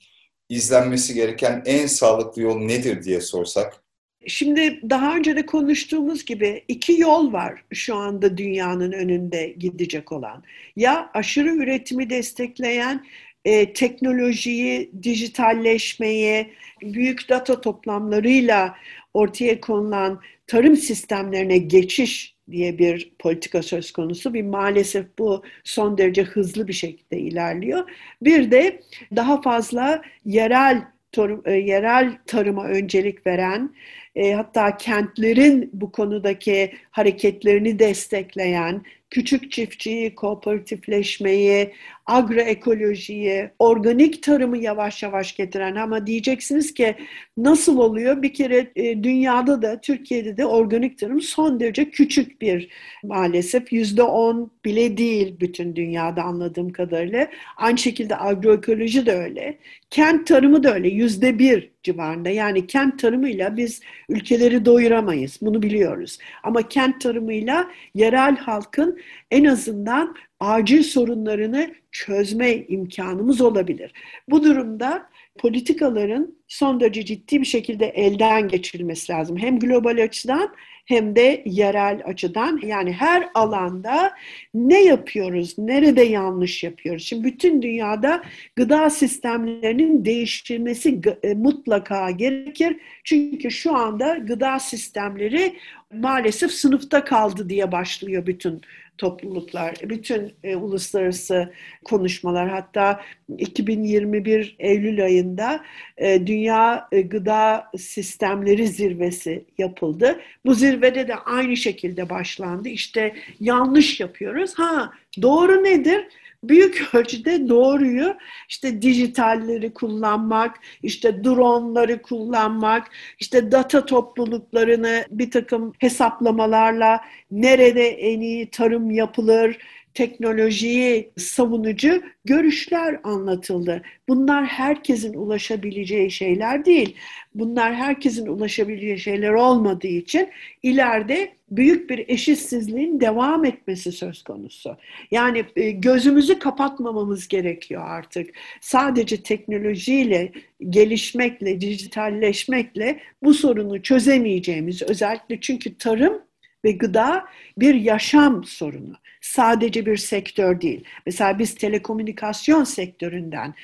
izlenmesi 0.49 1.15
gereken 1.15 1.63
en 1.67 1.87
sağlıklı 1.87 2.43
yol 2.43 2.59
nedir 2.59 3.03
diye 3.03 3.21
sorsak? 3.21 3.83
Şimdi 4.27 4.81
daha 4.91 5.17
önce 5.17 5.37
de 5.37 5.47
konuştuğumuz 5.47 6.25
gibi 6.25 6.65
iki 6.69 7.01
yol 7.01 7.33
var 7.33 7.65
şu 7.73 7.95
anda 7.95 8.39
dünyanın 8.39 8.93
önünde 8.93 9.55
gidecek 9.59 10.13
olan. 10.13 10.45
Ya 10.77 11.11
aşırı 11.15 11.57
üretimi 11.57 12.11
destekleyen 12.11 13.07
e, 13.45 13.73
teknolojiyi, 13.73 14.93
dijitalleşmeyi, 15.03 16.53
büyük 16.83 17.29
data 17.29 17.61
toplamlarıyla 17.61 18.77
ortaya 19.15 19.61
konulan 19.61 20.21
tarım 20.47 20.77
sistemlerine 20.77 21.59
geçiş 21.59 22.36
diye 22.51 22.79
bir 22.79 23.13
politika 23.19 23.63
söz 23.63 23.93
konusu. 23.93 24.35
Bir 24.35 24.43
maalesef 24.43 25.07
bu 25.19 25.43
son 25.65 25.99
derece 25.99 26.23
hızlı 26.23 26.69
bir 26.69 26.73
şekilde 26.73 27.19
ilerliyor. 27.19 27.91
Bir 28.23 28.51
de 28.51 28.81
daha 29.17 29.43
fazla 29.43 30.03
yerel 30.25 30.85
tarım, 31.13 31.43
e, 31.45 31.53
yerel 31.53 32.19
tarıma 32.27 32.65
öncelik 32.65 33.27
veren 33.27 33.75
e, 34.15 34.33
hatta 34.33 34.77
kentlerin 34.77 35.71
bu 35.73 35.93
konudaki 35.93 36.73
hareketlerini 36.97 37.79
destekleyen, 37.79 38.83
küçük 39.11 39.53
çiftçiyi, 39.53 40.15
kooperatifleşmeyi, 40.15 41.73
agroekolojiyi, 42.07 43.51
organik 43.59 44.23
tarımı 44.23 44.59
yavaş 44.59 45.03
yavaş 45.03 45.37
getiren 45.37 45.75
ama 45.75 46.07
diyeceksiniz 46.07 46.75
ki 46.75 46.95
nasıl 47.37 47.79
oluyor? 47.79 48.23
Bir 48.23 48.35
kere 48.35 48.71
e, 48.77 49.03
dünyada 49.03 49.63
da 49.63 49.81
Türkiye'de 49.81 50.37
de 50.37 50.47
organik 50.47 50.99
tarım 50.99 51.21
son 51.21 51.61
derece 51.61 51.91
küçük 51.91 52.41
bir 52.41 52.69
maalesef 53.05 53.73
yüzde 53.73 54.03
on 54.03 54.53
bile 54.65 54.97
değil 54.97 55.37
bütün 55.41 55.77
dünyada 55.77 56.23
anladığım 56.23 56.73
kadarıyla. 56.73 57.29
Aynı 57.57 57.79
şekilde 57.79 58.17
agroekoloji 58.17 59.07
de 59.07 59.13
öyle. 59.13 59.59
Kent 59.91 60.27
tarımı 60.27 60.63
da 60.63 60.75
öyle 60.75 60.89
yüzde 60.89 61.39
bir 61.39 61.71
civarında. 61.83 62.31
Yani 62.31 62.67
kent 62.67 62.99
tarımıyla 62.99 63.57
biz 63.57 63.81
ülkeleri 64.09 64.65
doyuramayız. 64.65 65.39
Bunu 65.43 65.63
biliyoruz. 65.63 66.19
Ama 66.43 66.69
kent 66.69 66.86
tarımıyla 66.93 67.71
yerel 67.95 68.37
halkın 68.37 68.99
en 69.31 69.45
azından 69.45 70.17
acil 70.41 70.83
sorunlarını 70.83 71.75
çözme 71.93 72.55
imkanımız 72.55 73.41
olabilir. 73.41 73.93
Bu 74.29 74.45
durumda 74.45 75.09
politikaların 75.39 76.37
son 76.49 76.81
derece 76.81 77.05
ciddi 77.05 77.41
bir 77.41 77.47
şekilde 77.47 77.87
elden 77.87 78.49
geçirilmesi 78.49 79.13
lazım. 79.13 79.37
Hem 79.37 79.59
global 79.59 80.03
açıdan 80.03 80.55
hem 80.87 81.17
de 81.17 81.43
yerel 81.47 82.03
açıdan 82.05 82.61
yani 82.67 82.93
her 82.93 83.29
alanda 83.35 84.13
ne 84.55 84.85
yapıyoruz, 84.85 85.59
nerede 85.59 86.03
yanlış 86.03 86.65
yapıyoruz? 86.65 87.05
Şimdi 87.05 87.25
bütün 87.25 87.63
dünyada 87.63 88.23
gıda 88.57 88.91
sistemlerinin 88.91 90.05
değiştirilmesi 90.05 91.01
e, 91.23 91.35
mutlaka 91.35 92.11
gerekir. 92.11 92.77
Çünkü 93.05 93.51
şu 93.51 93.77
anda 93.77 94.15
gıda 94.15 94.59
sistemleri 94.59 95.57
maalesef 95.93 96.51
sınıfta 96.51 97.05
kaldı 97.05 97.49
diye 97.49 97.73
başlıyor 97.73 98.27
bütün 98.27 98.61
topluluklar, 98.99 99.75
bütün 99.85 100.33
e, 100.45 100.57
uluslararası 100.57 101.53
konuşmalar 101.85 102.49
hatta 102.49 103.01
2021 103.39 104.57
Eylül 104.59 105.05
ayında 105.05 105.65
e, 105.97 106.27
Dünya 106.27 106.89
e, 106.93 107.01
Gıda 107.01 107.71
Sistemleri 107.79 108.69
Zirvesi 108.69 109.45
yapıldı. 109.59 110.21
Bu 110.47 110.55
zirvede 110.55 111.09
de 111.09 111.15
aynı 111.15 111.57
şekilde 111.57 112.11
başlandı. 112.11 112.69
İşte 112.69 113.15
yanlış 113.41 114.01
yapıyoruz. 114.01 114.55
Ha 114.55 114.93
doğru 115.23 115.65
nedir? 115.65 116.05
Büyük 116.45 116.95
ölçüde 116.95 117.49
doğruyu 117.49 118.17
işte 118.49 118.83
dijitalleri 118.83 119.75
kullanmak, 119.75 120.61
işte 120.83 121.25
dronları 121.25 122.03
kullanmak, 122.03 122.91
işte 123.19 123.53
data 123.53 123.87
topluluklarını 123.87 125.05
bir 125.11 125.31
takım 125.31 125.73
hesaplamalarla 125.79 127.01
nerede 127.31 127.89
en 127.89 128.21
iyi 128.21 128.51
tarım 128.51 128.91
yapılır, 128.91 129.59
teknolojiyi 129.97 131.11
savunucu 131.17 132.03
görüşler 132.25 133.01
anlatıldı. 133.05 133.83
Bunlar 134.09 134.45
herkesin 134.45 135.15
ulaşabileceği 135.15 136.11
şeyler 136.11 136.65
değil. 136.65 136.97
Bunlar 137.35 137.75
herkesin 137.75 138.27
ulaşabileceği 138.27 138.99
şeyler 138.99 139.33
olmadığı 139.33 139.87
için 139.87 140.29
ileride 140.63 141.33
büyük 141.51 141.91
bir 141.91 142.05
eşitsizliğin 142.09 143.01
devam 143.01 143.45
etmesi 143.45 143.93
söz 143.93 144.23
konusu. 144.23 144.77
Yani 145.11 145.45
e, 145.57 145.71
gözümüzü 145.71 146.39
kapatmamamız 146.39 147.29
gerekiyor 147.29 147.83
artık. 147.87 148.31
Sadece 148.61 149.23
teknolojiyle, 149.23 150.33
gelişmekle, 150.71 151.61
dijitalleşmekle 151.61 153.01
bu 153.23 153.35
sorunu 153.35 153.83
çözemeyeceğimiz 153.83 154.83
özellikle 154.83 155.41
çünkü 155.41 155.79
tarım 155.79 156.26
ve 156.67 156.73
gıda 156.73 157.25
bir 157.59 157.75
yaşam 157.75 158.45
sorunu. 158.45 158.95
Sadece 159.21 159.87
bir 159.87 159.97
sektör 159.97 160.61
değil. 160.61 160.85
Mesela 161.07 161.39
biz 161.39 161.55
telekomünikasyon 161.55 162.65
sektöründen 162.65 163.55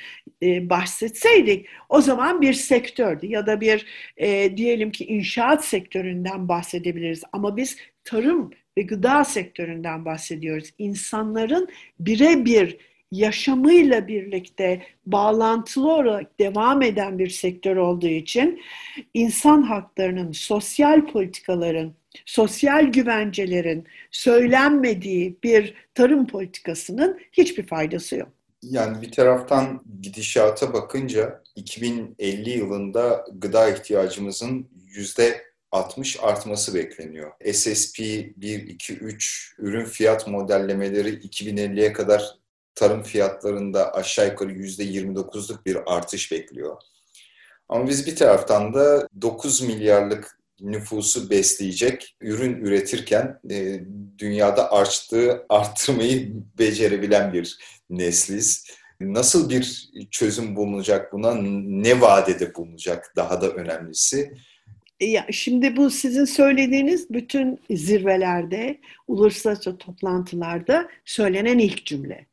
e, 0.42 0.70
bahsetseydik 0.70 1.66
o 1.88 2.00
zaman 2.00 2.40
bir 2.40 2.52
sektördü 2.52 3.26
ya 3.26 3.46
da 3.46 3.60
bir 3.60 3.86
e, 4.16 4.56
diyelim 4.56 4.90
ki 4.90 5.04
inşaat 5.04 5.64
sektöründen 5.64 6.48
bahsedebiliriz. 6.48 7.22
Ama 7.32 7.56
biz 7.56 7.76
tarım 8.04 8.50
ve 8.78 8.82
gıda 8.82 9.24
sektöründen 9.24 10.04
bahsediyoruz. 10.04 10.70
İnsanların 10.78 11.68
birebir 12.00 12.78
yaşamıyla 13.12 14.08
birlikte 14.08 14.82
bağlantılı 15.06 15.94
olarak 15.94 16.38
devam 16.40 16.82
eden 16.82 17.18
bir 17.18 17.28
sektör 17.28 17.76
olduğu 17.76 18.06
için 18.06 18.62
insan 19.14 19.62
haklarının, 19.62 20.32
sosyal 20.32 21.06
politikaların, 21.06 21.94
sosyal 22.26 22.84
güvencelerin 22.84 23.86
söylenmediği 24.10 25.36
bir 25.42 25.74
tarım 25.94 26.26
politikasının 26.26 27.20
hiçbir 27.32 27.66
faydası 27.66 28.16
yok. 28.16 28.28
Yani 28.62 29.02
bir 29.02 29.12
taraftan 29.12 29.82
gidişata 30.02 30.72
bakınca 30.72 31.42
2050 31.56 32.50
yılında 32.50 33.24
gıda 33.32 33.68
ihtiyacımızın 33.68 34.68
yüzde 34.86 35.42
60 35.72 36.18
artması 36.22 36.74
bekleniyor. 36.74 37.32
SSP 37.52 37.98
1, 37.98 38.66
2, 38.66 38.94
3 38.94 39.54
ürün 39.58 39.84
fiyat 39.84 40.28
modellemeleri 40.28 41.08
2050'ye 41.08 41.92
kadar 41.92 42.36
tarım 42.74 43.02
fiyatlarında 43.02 43.94
aşağı 43.94 44.26
yukarı 44.26 44.52
%29'luk 44.52 45.66
bir 45.66 45.78
artış 45.96 46.32
bekliyor. 46.32 46.76
Ama 47.68 47.88
biz 47.88 48.06
bir 48.06 48.16
taraftan 48.16 48.74
da 48.74 49.08
9 49.22 49.62
milyarlık 49.62 50.38
nüfusu 50.62 51.30
besleyecek 51.30 52.16
ürün 52.20 52.64
üretirken 52.64 53.40
e, 53.50 53.80
dünyada 54.18 54.72
açlığı 54.72 55.46
arttırmayı 55.48 56.32
becerebilen 56.58 57.32
bir 57.32 57.58
nesliz. 57.90 58.66
Nasıl 59.00 59.50
bir 59.50 59.90
çözüm 60.10 60.56
bulunacak 60.56 61.12
buna? 61.12 61.34
Ne 61.34 62.00
vadede 62.00 62.54
bulunacak 62.54 63.12
daha 63.16 63.40
da 63.40 63.50
önemlisi? 63.50 64.32
E, 65.00 65.06
ya 65.06 65.26
şimdi 65.30 65.76
bu 65.76 65.90
sizin 65.90 66.24
söylediğiniz 66.24 67.10
bütün 67.10 67.60
zirvelerde, 67.70 68.80
uluslararası 69.08 69.78
toplantılarda 69.78 70.88
söylenen 71.04 71.58
ilk 71.58 71.86
cümle. 71.86 72.26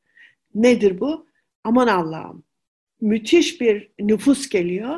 Nedir 0.56 1.00
bu? 1.00 1.28
Aman 1.64 1.88
Allah'ım 1.88 2.44
müthiş 3.02 3.62
bir 3.62 3.92
nüfus 4.00 4.50
geliyor. 4.50 4.98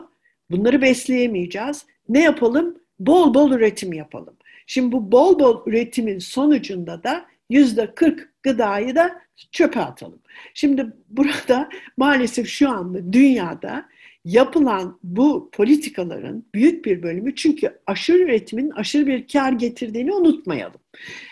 Bunları 0.52 0.82
besleyemeyeceğiz. 0.82 1.86
Ne 2.10 2.24
yapalım? 2.24 2.81
Bol 3.08 3.34
bol 3.34 3.52
üretim 3.52 3.94
yapalım. 3.94 4.36
Şimdi 4.68 4.92
bu 4.92 5.12
bol 5.12 5.40
bol 5.40 5.62
üretimin 5.66 6.20
sonucunda 6.20 7.04
da 7.04 7.26
yüzde 7.50 7.96
40 7.96 8.44
gıdayı 8.44 8.96
da 8.96 9.22
çöpe 9.52 9.80
atalım. 9.80 10.20
Şimdi 10.54 10.88
burada 11.10 11.70
maalesef 11.98 12.48
şu 12.48 12.70
anda 12.70 13.14
dünyada 13.14 13.86
yapılan 14.26 15.00
bu 15.04 15.50
politikaların 15.52 16.46
büyük 16.56 16.86
bir 16.86 17.04
bölümü 17.04 17.36
çünkü 17.36 17.80
aşırı 17.88 18.18
üretimin 18.18 18.70
aşırı 18.70 19.08
bir 19.08 19.28
kar 19.28 19.52
getirdiğini 19.52 20.14
unutmayalım. 20.14 20.82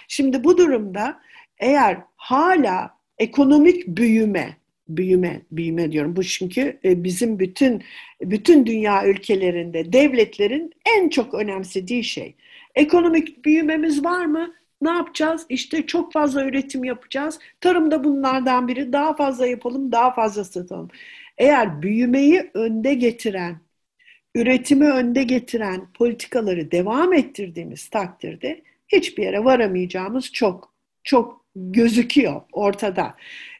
Şimdi 0.08 0.44
bu 0.44 0.58
durumda 0.58 1.20
eğer 1.58 1.98
hala 2.16 2.92
ekonomik 3.18 3.88
büyüme, 3.88 4.58
büyüme, 4.90 5.42
büyüme 5.52 5.92
diyorum. 5.92 6.16
Bu 6.16 6.24
çünkü 6.24 6.80
e, 6.86 7.04
bizim 7.04 7.40
bütün 7.40 7.84
bütün 8.22 8.66
dünya 8.66 9.08
ülkelerinde 9.08 9.94
devletlerin 9.94 10.74
en 10.86 11.10
çok 11.10 11.34
önemsediği 11.34 12.04
şey. 12.04 12.36
Ekonomik 12.76 13.46
büyümemiz 13.46 14.04
var 14.04 14.26
mı? 14.26 14.54
Ne 14.82 14.90
yapacağız? 14.90 15.46
İşte 15.50 15.86
çok 15.86 16.14
fazla 16.14 16.46
üretim 16.46 16.84
yapacağız. 16.84 17.40
Tarımda 17.62 18.04
bunlardan 18.04 18.68
biri. 18.68 18.94
Daha 18.94 19.16
fazla 19.16 19.48
yapalım, 19.48 19.92
daha 19.92 20.14
fazla 20.14 20.44
satalım. 20.44 20.90
Eğer 21.38 21.82
büyümeyi 21.82 22.50
önde 22.54 22.94
getiren, 22.94 23.58
üretimi 24.36 24.86
önde 24.86 25.24
getiren 25.24 25.88
politikaları 25.94 26.72
devam 26.72 27.14
ettirdiğimiz 27.14 27.90
takdirde 27.90 28.62
hiçbir 28.88 29.24
yere 29.24 29.44
varamayacağımız 29.44 30.32
çok 30.32 30.74
çok 31.04 31.46
gözüküyor 31.56 32.42
ortada. 32.52 33.16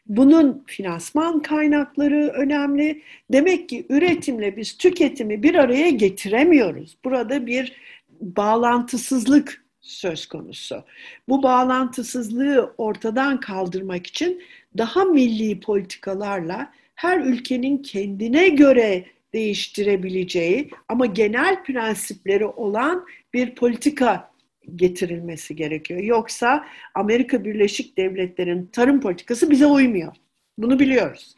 Bunun 0.10 0.64
finansman 0.68 1.42
kaynakları 1.42 2.28
önemli. 2.28 3.02
Demek 3.32 3.70
ki 3.70 3.86
üretimle 3.90 4.58
biz 4.58 4.78
tüketimi 4.78 5.44
bir 5.44 5.56
araya 5.56 5.90
getiremiyoruz. 5.90 6.98
Burada 7.06 7.48
bir 7.48 7.74
bağlantısızlık 8.22 9.66
söz 9.82 10.26
konusu. 10.26 10.84
Bu 11.30 11.44
bağlantısızlığı 11.44 12.74
ortadan 12.78 13.40
kaldırmak 13.40 14.08
için 14.08 14.42
daha 14.78 15.04
milli 15.06 15.60
politikalarla 15.60 16.72
her 16.96 17.20
ülkenin 17.20 17.78
kendine 17.78 18.50
göre 18.50 19.06
değiştirebileceği 19.34 20.70
ama 20.88 21.06
genel 21.06 21.64
prensipleri 21.64 22.46
olan 22.46 23.06
bir 23.34 23.56
politika 23.56 24.29
getirilmesi 24.76 25.56
gerekiyor. 25.56 26.00
Yoksa 26.00 26.66
Amerika 26.96 27.46
Birleşik 27.46 27.98
Devletleri'nin 27.98 28.66
tarım 28.66 29.02
politikası 29.02 29.52
bize 29.52 29.66
uymuyor. 29.66 30.14
Bunu 30.58 30.80
biliyoruz. 30.80 31.36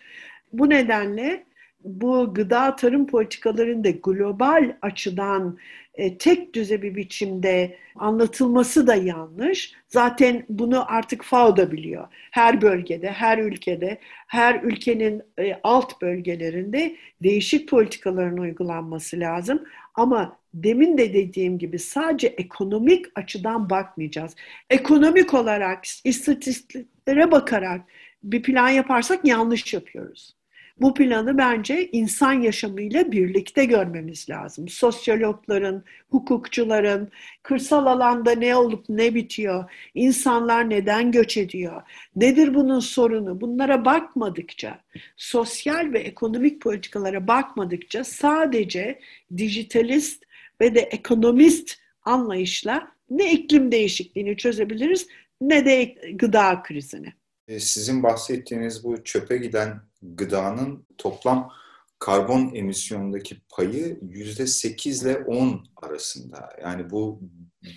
Bu 0.54 0.70
nedenle 0.70 1.44
bu 1.84 2.34
gıda 2.34 2.76
tarım 2.76 3.08
politikalarında 3.08 3.89
global 3.89 4.76
açıdan 4.82 5.58
e, 5.94 6.17
tek 6.17 6.56
düze 6.56 6.82
bir 6.82 6.96
biçimde 6.96 7.78
anlatılması 7.96 8.88
da 8.88 8.96
yanlış. 8.96 9.74
Zaten 9.88 10.46
bunu 10.50 10.91
artık 10.91 11.24
FAO 11.24 11.58
da 11.58 11.72
biliyor. 11.72 12.08
Her 12.32 12.62
bölgede, 12.62 13.12
her 13.12 13.38
ülkede, 13.38 13.98
her 14.28 14.62
ülkenin 14.63 15.22
e, 15.39 15.60
alt 15.63 16.02
bölgelerinde 16.02 16.96
değişik 17.24 17.70
politikaların 17.70 18.38
uygulanması 18.38 19.20
lazım. 19.20 19.63
Ama 19.95 20.38
demin 20.54 20.97
de 20.97 21.13
dediğim 21.13 21.58
gibi 21.60 21.80
sadece 21.80 22.27
ekonomik 22.27 23.06
açıdan 23.15 23.69
bakmayacağız. 23.69 24.36
Ekonomik 24.69 25.34
olarak, 25.34 25.84
istatistiklere 26.04 27.32
bakarak 27.32 27.82
bir 28.23 28.43
plan 28.43 28.69
yaparsak 28.69 29.25
yanlış 29.25 29.73
yapıyoruz. 29.73 30.36
Bu 30.79 30.93
planı 30.93 31.38
bence 31.38 31.89
insan 31.91 32.34
yaşamıyla 32.34 33.12
birlikte 33.12 33.65
görmemiz 33.65 34.29
lazım. 34.29 34.67
Sosyologların, 34.67 35.84
hukukçuların, 36.10 37.12
kırsal 37.43 37.86
alanda 37.86 38.31
ne 38.31 38.55
olup 38.55 38.86
ne 38.89 39.15
bitiyor, 39.15 39.71
insanlar 39.93 40.69
neden 40.69 41.12
göç 41.12 41.38
ediyor, 41.38 41.81
nedir 42.15 42.53
bunun 42.55 42.79
sorunu 42.79 43.41
bunlara 43.41 43.86
bakmadıkça, 43.86 44.81
sosyal 45.17 45.93
ve 45.93 45.99
ekonomik 45.99 46.62
politikalara 46.62 47.27
bakmadıkça 47.27 48.03
sadece 48.03 48.99
dijitalist 49.38 50.23
ve 50.62 50.75
de 50.75 50.79
ekonomist 50.79 51.77
anlayışla 52.03 52.91
ne 53.10 53.31
iklim 53.31 53.71
değişikliğini 53.71 54.38
çözebiliriz 54.38 55.07
ne 55.41 55.65
de 55.65 55.95
gıda 56.13 56.63
krizini. 56.63 57.13
E, 57.52 57.60
sizin 57.60 58.04
bahsettiğiniz 58.04 58.84
bu 58.84 59.04
çöpe 59.04 59.38
giden 59.38 59.82
gıdanın 60.02 60.86
toplam 60.98 61.52
karbon 62.00 62.56
emisyonundaki 62.56 63.42
payı 63.50 64.00
yüzde 64.02 64.48
8 64.48 65.04
ile 65.04 65.18
10 65.18 65.66
arasında. 65.76 66.50
Yani 66.62 66.90
bu 66.90 67.20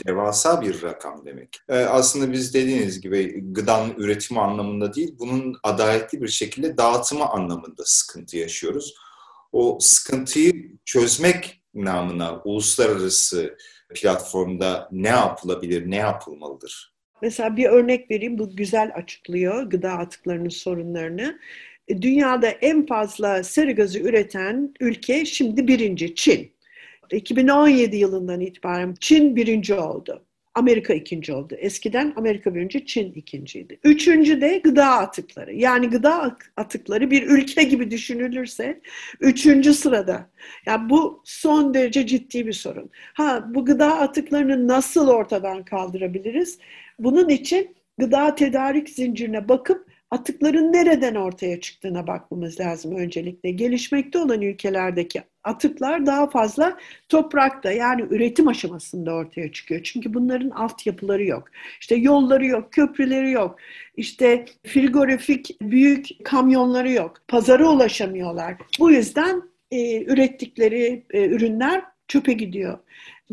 devasa 0.07 0.63
bir 0.63 0.83
rakam 0.83 1.27
demek. 1.27 1.57
Ee, 1.69 1.75
aslında 1.75 2.33
biz 2.33 2.55
dediğiniz 2.55 3.01
gibi 3.01 3.53
gıdanın 3.53 3.95
üretimi 3.97 4.41
anlamında 4.41 4.95
değil, 4.95 5.17
bunun 5.19 5.57
adaletli 5.63 6.23
bir 6.23 6.29
şekilde 6.29 6.77
dağıtımı 6.77 7.27
anlamında 7.29 7.83
sıkıntı 7.85 8.37
yaşıyoruz. 8.37 8.95
O 9.53 9.79
sıkıntıyı 9.81 10.79
çözmek 10.85 11.63
namına 11.75 12.43
uluslararası 12.45 13.57
platformda 13.95 14.89
ne 14.93 15.09
yapılabilir, 15.09 15.91
ne 15.91 15.97
yapılmalıdır? 15.97 16.94
Mesela 17.25 17.57
bir 17.57 17.67
örnek 17.67 18.11
vereyim, 18.11 18.39
bu 18.39 18.57
güzel 18.57 18.93
açıklıyor 18.95 19.63
gıda 19.63 19.93
atıklarının 19.93 20.49
sorunlarını. 20.49 21.39
E, 21.89 22.03
dünyada 22.03 22.49
en 22.49 22.87
fazla 22.87 23.43
sera 23.43 23.71
gazı 23.71 23.99
üreten 23.99 24.75
ülke 24.81 25.25
şimdi 25.25 25.69
birinci 25.69 26.15
Çin. 26.15 26.53
2017 27.11 27.97
yılından 27.97 28.41
itibaren 28.41 28.95
Çin 29.01 29.37
birinci 29.37 29.75
oldu. 29.75 30.25
Amerika 30.55 30.95
ikinci 30.95 31.33
oldu. 31.33 31.55
Eskiden 31.59 32.13
Amerika 32.17 32.55
birinci, 32.55 32.87
Çin 32.87 33.13
ikinciydi. 33.13 33.79
Üçüncü 33.85 34.41
de 34.41 34.61
gıda 34.65 34.87
atıkları. 34.87 35.55
Yani 35.55 35.91
gıda 35.91 36.37
atıkları 36.57 37.11
bir 37.11 37.23
ülke 37.23 37.63
gibi 37.63 37.91
düşünülürse 37.91 38.81
üçüncü 39.21 39.75
sırada. 39.75 40.31
Yani 40.67 40.91
bu 40.91 41.23
son 41.25 41.75
derece 41.75 42.07
ciddi 42.07 42.47
bir 42.47 42.53
sorun. 42.53 42.91
Ha 43.15 43.45
bu 43.55 43.65
gıda 43.65 43.99
atıklarını 43.99 44.69
nasıl 44.69 45.09
ortadan 45.09 45.65
kaldırabiliriz? 45.65 46.59
Bunun 46.99 47.29
için 47.29 47.77
gıda 47.99 48.35
tedarik 48.35 48.89
zincirine 48.89 49.49
bakıp 49.49 49.95
atıkların 50.11 50.73
nereden 50.73 51.15
ortaya 51.15 51.61
çıktığına 51.61 52.07
bakmamız 52.07 52.61
lazım 52.61 52.97
öncelikle. 52.97 53.51
Gelişmekte 53.51 54.19
olan 54.19 54.43
ülkelerdeki 54.43 55.23
atıklar 55.45 56.07
daha 56.07 56.31
fazla 56.31 56.79
toprakta 57.09 57.73
yani 57.73 58.03
üretim 58.11 58.49
aşamasında 58.49 59.15
ortaya 59.15 59.53
çıkıyor. 59.53 59.81
Çünkü 59.85 60.15
bunların 60.15 60.51
altyapıları 60.51 61.25
yok. 61.25 61.49
İşte 61.81 61.95
yolları 61.95 62.47
yok, 62.47 62.73
köprüleri 62.73 63.31
yok. 63.31 63.59
İşte 63.97 64.45
frigorifik 64.67 65.61
büyük 65.61 66.09
kamyonları 66.25 66.91
yok. 66.91 67.17
Pazara 67.29 67.69
ulaşamıyorlar. 67.69 68.57
Bu 68.81 68.91
yüzden 68.91 69.43
e, 69.71 70.03
ürettikleri 70.05 71.05
e, 71.11 71.27
ürünler 71.27 71.85
çöpe 72.09 72.33
gidiyor. 72.33 72.79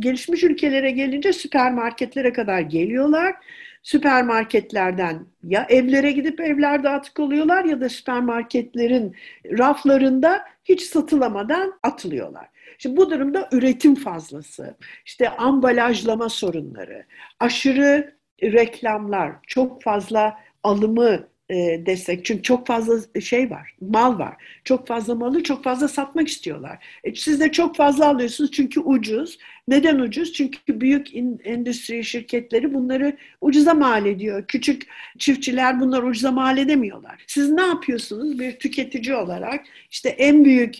Gelişmiş 0.01 0.43
ülkelere 0.43 0.91
gelince 0.91 1.33
süpermarketlere 1.33 2.33
kadar 2.33 2.59
geliyorlar 2.59 3.35
süpermarketlerden 3.83 5.25
ya 5.43 5.65
evlere 5.69 6.11
gidip 6.11 6.39
evlerde 6.39 6.89
atık 6.89 7.19
oluyorlar 7.19 7.65
ya 7.65 7.81
da 7.81 7.89
süpermarketlerin 7.89 9.15
raflarında 9.45 10.45
hiç 10.65 10.81
satılamadan 10.81 11.79
atılıyorlar. 11.83 12.47
Şimdi 12.77 12.97
bu 12.97 13.09
durumda 13.09 13.49
üretim 13.51 13.95
fazlası, 13.95 14.77
işte 15.05 15.29
ambalajlama 15.29 16.29
sorunları, 16.29 17.05
aşırı 17.39 18.15
reklamlar, 18.43 19.31
çok 19.47 19.83
fazla 19.83 20.39
alımı 20.63 21.27
e, 21.51 21.85
destek. 21.85 22.25
Çünkü 22.25 22.43
çok 22.43 22.67
fazla 22.67 23.21
şey 23.21 23.49
var, 23.49 23.75
mal 23.81 24.19
var. 24.19 24.35
Çok 24.63 24.87
fazla 24.87 25.15
malı 25.15 25.43
çok 25.43 25.63
fazla 25.63 25.87
satmak 25.87 26.27
istiyorlar. 26.27 26.85
E, 27.03 27.15
siz 27.15 27.39
de 27.39 27.51
çok 27.51 27.75
fazla 27.75 28.07
alıyorsunuz 28.07 28.51
çünkü 28.51 28.79
ucuz. 28.79 29.37
Neden 29.67 29.99
ucuz? 29.99 30.33
Çünkü 30.33 30.81
büyük 30.81 31.15
in, 31.15 31.41
endüstri 31.43 32.03
şirketleri 32.03 32.73
bunları 32.73 33.17
ucuza 33.41 33.73
mal 33.73 34.05
ediyor. 34.05 34.45
Küçük 34.47 34.87
çiftçiler 35.17 35.79
bunları 35.79 36.05
ucuza 36.05 36.31
mal 36.31 36.57
edemiyorlar. 36.57 37.23
Siz 37.27 37.51
ne 37.51 37.61
yapıyorsunuz 37.61 38.39
bir 38.39 38.59
tüketici 38.59 39.15
olarak? 39.15 39.65
İşte 39.91 40.09
en 40.09 40.45
büyük 40.45 40.75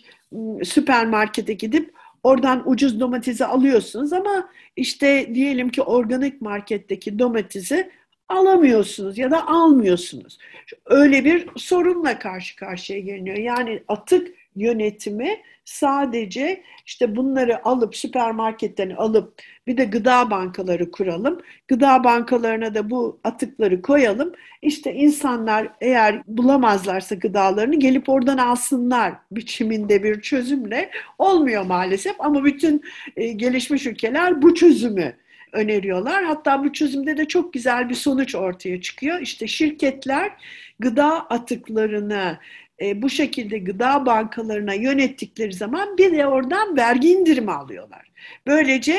süpermarkete 0.64 1.54
gidip 1.54 1.94
Oradan 2.24 2.70
ucuz 2.70 3.00
domatesi 3.00 3.46
alıyorsunuz 3.46 4.14
ama 4.14 4.50
işte 4.76 5.36
diyelim 5.36 5.70
ki 5.70 5.82
organik 5.82 6.42
marketteki 6.42 7.20
domatesi 7.20 7.92
alamıyorsunuz 8.32 9.18
ya 9.18 9.32
da 9.32 9.48
almıyorsunuz. 9.48 10.38
Öyle 10.86 11.26
bir 11.26 11.48
sorunla 11.56 12.20
karşı 12.20 12.56
karşıya 12.56 13.00
geliniyor. 13.00 13.38
Yani 13.38 13.84
atık 13.88 14.28
yönetimi 14.56 15.42
sadece 15.66 16.64
işte 16.86 17.16
bunları 17.16 17.66
alıp 17.66 17.96
süpermarketten 17.96 18.90
alıp 18.90 19.42
bir 19.68 19.78
de 19.78 19.86
gıda 19.86 20.32
bankaları 20.32 20.92
kuralım. 20.92 21.42
Gıda 21.68 22.04
bankalarına 22.04 22.76
da 22.76 22.90
bu 22.90 23.20
atıkları 23.24 23.82
koyalım. 23.82 24.34
İşte 24.62 24.94
insanlar 24.94 25.68
eğer 25.82 26.22
bulamazlarsa 26.28 27.16
gıdalarını 27.16 27.76
gelip 27.76 28.10
oradan 28.10 28.38
alsınlar 28.38 29.14
biçiminde 29.32 30.04
bir 30.04 30.22
çözümle 30.22 30.92
olmuyor 31.18 31.66
maalesef 31.66 32.16
ama 32.20 32.44
bütün 32.44 32.82
e, 33.16 33.28
gelişmiş 33.28 33.86
ülkeler 33.86 34.42
bu 34.42 34.56
çözümü 34.56 35.14
öneriyorlar. 35.52 36.24
Hatta 36.24 36.64
bu 36.64 36.74
çözümde 36.74 37.18
de 37.18 37.28
çok 37.28 37.54
güzel 37.54 37.90
bir 37.90 37.96
sonuç 37.96 38.36
ortaya 38.36 38.82
çıkıyor. 38.82 39.22
İşte 39.22 39.48
şirketler 39.48 40.32
gıda 40.80 41.20
atıklarını 41.30 42.38
e, 42.82 43.02
bu 43.02 43.10
şekilde 43.10 43.60
gıda 43.60 44.06
bankalarına 44.06 44.74
yönettikleri 44.74 45.54
zaman 45.54 45.98
bir 45.98 46.18
de 46.18 46.28
oradan 46.28 46.78
vergi 46.78 47.10
indirimi 47.10 47.52
alıyorlar. 47.52 48.12
Böylece 48.48 48.96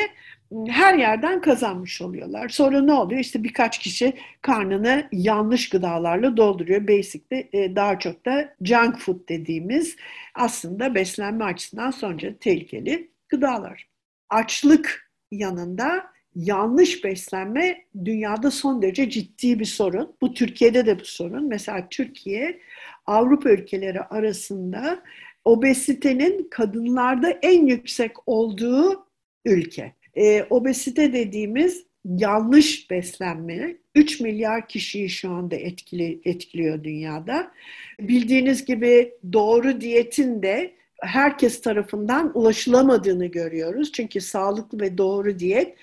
her 0.69 0.95
yerden 0.95 1.41
kazanmış 1.41 2.03
oluyorlar. 2.03 2.49
Sonra 2.49 2.83
ne 2.83 2.93
oluyor? 2.93 3.21
İşte 3.21 3.45
birkaç 3.45 3.79
kişi 3.79 4.13
karnını 4.43 5.09
yanlış 5.13 5.69
gıdalarla 5.69 6.37
dolduruyor. 6.37 6.89
Basic'te 6.89 7.49
e, 7.53 7.77
daha 7.77 7.99
çok 7.99 8.27
da 8.27 8.55
junk 8.63 8.99
food 8.99 9.29
dediğimiz 9.29 9.97
aslında 10.35 10.95
beslenme 10.95 11.45
açısından 11.45 11.91
son 11.91 12.13
derece 12.13 12.37
tehlikeli 12.37 13.11
gıdalar. 13.29 13.89
Açlık 14.31 15.13
yanında 15.31 16.12
yanlış 16.37 17.05
beslenme 17.05 17.85
dünyada 18.05 18.51
son 18.51 18.83
derece 18.83 19.11
ciddi 19.11 19.59
bir 19.59 19.65
sorun. 19.65 20.17
Bu 20.21 20.35
Türkiye'de 20.35 20.87
de 20.87 20.99
bir 20.99 21.05
sorun. 21.05 21.49
Mesela 21.49 21.87
Türkiye 21.91 22.61
Avrupa 23.07 23.51
ülkeleri 23.51 24.01
arasında 24.01 25.03
obezitenin 25.45 26.49
kadınlarda 26.51 27.31
en 27.43 27.67
yüksek 27.67 28.13
olduğu 28.29 29.07
ülke. 29.45 29.93
E, 30.15 30.43
obezite 30.51 31.13
dediğimiz 31.13 31.85
yanlış 32.05 32.91
beslenme 32.91 33.77
3 33.95 34.21
milyar 34.21 34.69
kişiyi 34.69 35.11
şu 35.11 35.31
anda 35.31 35.57
etkili, 35.57 36.21
etkiliyor 36.25 36.85
dünyada. 36.85 37.53
Bildiğiniz 38.01 38.65
gibi 38.65 39.15
doğru 39.33 39.81
diyetin 39.81 40.43
de 40.43 40.75
herkes 41.03 41.61
tarafından 41.61 42.31
ulaşılamadığını 42.35 43.27
görüyoruz. 43.27 43.93
Çünkü 43.93 44.21
sağlıklı 44.21 44.81
ve 44.81 44.99
doğru 44.99 45.39
diyet 45.39 45.77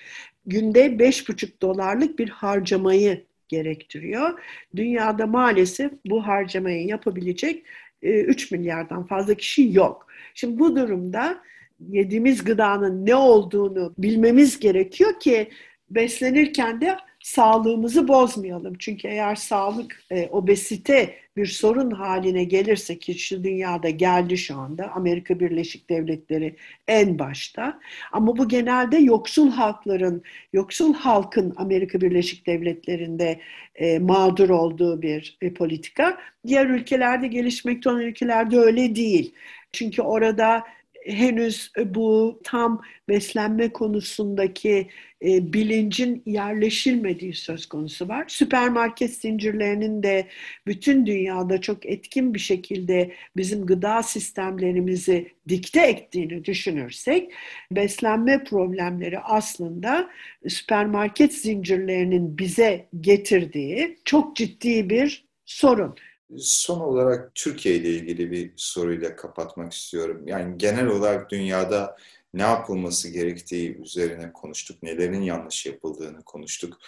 günde 0.46 0.86
5,5 0.86 1.60
dolarlık 1.62 2.18
bir 2.18 2.28
harcamayı 2.28 3.24
gerektiriyor. 3.48 4.40
Dünyada 4.76 5.26
maalesef 5.26 5.92
bu 6.06 6.26
harcamayı 6.26 6.86
yapabilecek 6.86 7.64
3 8.02 8.52
e, 8.52 8.56
milyardan 8.56 9.06
fazla 9.06 9.34
kişi 9.34 9.72
yok. 9.72 10.06
Şimdi 10.34 10.58
bu 10.58 10.76
durumda 10.76 11.42
yediğimiz 11.88 12.44
gıdanın 12.44 13.06
ne 13.06 13.14
olduğunu 13.14 13.94
bilmemiz 13.98 14.60
gerekiyor 14.60 15.20
ki 15.20 15.48
beslenirken 15.90 16.80
de 16.80 16.96
sağlığımızı 17.22 18.08
bozmayalım. 18.08 18.74
Çünkü 18.78 19.08
eğer 19.08 19.34
sağlık, 19.34 20.04
e, 20.10 20.28
obesite 20.28 21.14
bir 21.36 21.46
sorun 21.46 21.90
haline 21.90 22.44
gelirse 22.44 22.98
ki 22.98 23.18
şu 23.18 23.44
dünyada 23.44 23.90
geldi 23.90 24.38
şu 24.38 24.56
anda 24.56 24.90
Amerika 24.92 25.40
Birleşik 25.40 25.90
Devletleri 25.90 26.56
en 26.88 27.18
başta 27.18 27.80
ama 28.12 28.38
bu 28.38 28.48
genelde 28.48 28.98
yoksul 28.98 29.50
halkların, 29.50 30.22
yoksul 30.52 30.94
halkın 30.94 31.54
Amerika 31.56 32.00
Birleşik 32.00 32.46
Devletleri'nde 32.46 33.40
e, 33.74 33.98
mağdur 33.98 34.50
olduğu 34.50 35.02
bir 35.02 35.38
e, 35.42 35.54
politika. 35.54 36.18
Diğer 36.46 36.66
ülkelerde 36.66 37.26
gelişmekte 37.26 37.90
olan 37.90 38.00
ülkelerde 38.00 38.58
öyle 38.58 38.96
değil. 38.96 39.34
Çünkü 39.72 40.02
orada 40.02 40.64
henüz 41.06 41.72
bu 41.84 42.40
tam 42.44 42.82
beslenme 43.08 43.72
konusundaki 43.72 44.88
e, 45.24 45.52
bilincin 45.52 46.22
yerleşilmediği 46.26 47.34
söz 47.34 47.66
konusu 47.66 48.08
var. 48.08 48.24
Süpermarket 48.28 49.14
zincirlerinin 49.14 50.02
de 50.02 50.26
bütün 50.66 51.06
dünyada 51.06 51.60
çok 51.60 51.86
etkin 51.86 52.34
bir 52.34 52.38
şekilde 52.38 53.12
bizim 53.36 53.66
gıda 53.66 54.02
sistemlerimizi 54.02 55.32
dikte 55.48 55.82
ettiğini 55.82 56.44
düşünürsek 56.44 57.32
beslenme 57.72 58.44
problemleri 58.44 59.18
aslında 59.18 60.10
süpermarket 60.48 61.34
zincirlerinin 61.34 62.38
bize 62.38 62.86
getirdiği 63.00 63.98
çok 64.04 64.36
ciddi 64.36 64.90
bir 64.90 65.24
sorun. 65.44 65.94
Son 66.38 66.80
olarak 66.80 67.34
Türkiye 67.34 67.74
ile 67.76 67.88
ilgili 67.88 68.30
bir 68.30 68.52
soruyla 68.56 69.16
kapatmak 69.16 69.72
istiyorum. 69.72 70.22
Yani 70.26 70.58
genel 70.58 70.86
olarak 70.86 71.30
dünyada 71.30 71.96
ne 72.34 72.42
yapılması 72.42 73.08
gerektiği 73.08 73.76
üzerine 73.76 74.32
konuştuk, 74.32 74.82
nelerin 74.82 75.22
yanlış 75.22 75.66
yapıldığını 75.66 76.22
konuştuk. 76.22 76.78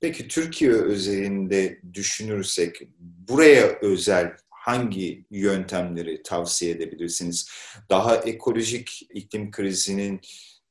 Peki 0.00 0.28
Türkiye 0.28 0.72
özelinde 0.72 1.80
düşünürsek 1.94 2.82
buraya 2.98 3.78
özel 3.80 4.36
hangi 4.50 5.24
yöntemleri 5.30 6.22
tavsiye 6.22 6.70
edebilirsiniz? 6.70 7.48
Daha 7.90 8.16
ekolojik 8.16 9.06
iklim 9.10 9.50
krizinin 9.50 10.20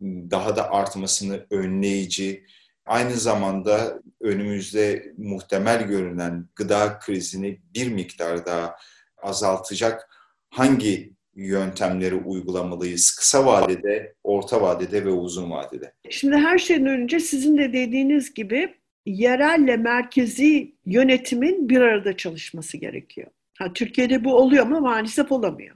daha 0.01 0.56
da 0.56 0.71
artmasını 0.71 1.45
önleyici, 1.49 2.45
aynı 2.85 3.13
zamanda 3.13 4.01
önümüzde 4.21 5.13
muhtemel 5.17 5.83
görünen 5.83 6.47
gıda 6.55 6.99
krizini 6.99 7.61
bir 7.75 7.91
miktar 7.91 8.45
daha 8.45 8.75
azaltacak 9.21 10.09
hangi 10.49 11.15
yöntemleri 11.35 12.15
uygulamalıyız 12.15 13.15
kısa 13.15 13.45
vadede, 13.45 14.15
orta 14.23 14.61
vadede 14.61 15.05
ve 15.05 15.09
uzun 15.09 15.51
vadede? 15.51 15.93
Şimdi 16.09 16.35
her 16.35 16.57
şeyden 16.57 16.87
önce 16.87 17.19
sizin 17.19 17.57
de 17.57 17.73
dediğiniz 17.73 18.33
gibi 18.33 18.75
yerelle 19.05 19.77
merkezi 19.77 20.75
yönetimin 20.85 21.69
bir 21.69 21.81
arada 21.81 22.17
çalışması 22.17 22.77
gerekiyor. 22.77 23.27
Ha, 23.57 23.73
Türkiye'de 23.73 24.23
bu 24.23 24.35
oluyor 24.35 24.65
ama 24.65 24.79
maalesef 24.79 25.31
olamıyor. 25.31 25.75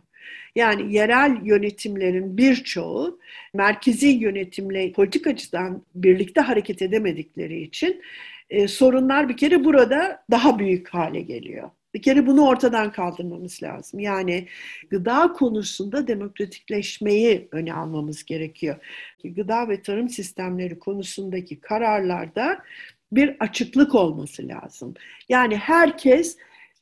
Yani 0.55 0.93
yerel 0.95 1.39
yönetimlerin 1.43 2.38
birçoğu 2.38 3.19
merkezi 3.53 4.07
yönetimle 4.07 4.91
politik 4.91 5.27
açıdan 5.27 5.83
birlikte 5.95 6.41
hareket 6.41 6.81
edemedikleri 6.81 7.62
için 7.62 8.01
e, 8.49 8.67
sorunlar 8.67 9.29
bir 9.29 9.38
kere 9.38 9.63
burada 9.63 10.23
daha 10.31 10.59
büyük 10.59 10.89
hale 10.89 11.21
geliyor. 11.21 11.69
Bir 11.93 12.01
kere 12.01 12.27
bunu 12.27 12.47
ortadan 12.47 12.91
kaldırmamız 12.91 13.63
lazım. 13.63 13.99
Yani 13.99 14.47
gıda 14.89 15.33
konusunda 15.33 16.07
demokratikleşmeyi 16.07 17.47
öne 17.51 17.73
almamız 17.73 18.25
gerekiyor. 18.25 18.75
Gıda 19.23 19.69
ve 19.69 19.81
tarım 19.81 20.09
sistemleri 20.09 20.79
konusundaki 20.79 21.59
kararlarda 21.59 22.63
bir 23.12 23.35
açıklık 23.39 23.95
olması 23.95 24.47
lazım. 24.47 24.93
Yani 25.29 25.55
herkes 25.55 26.38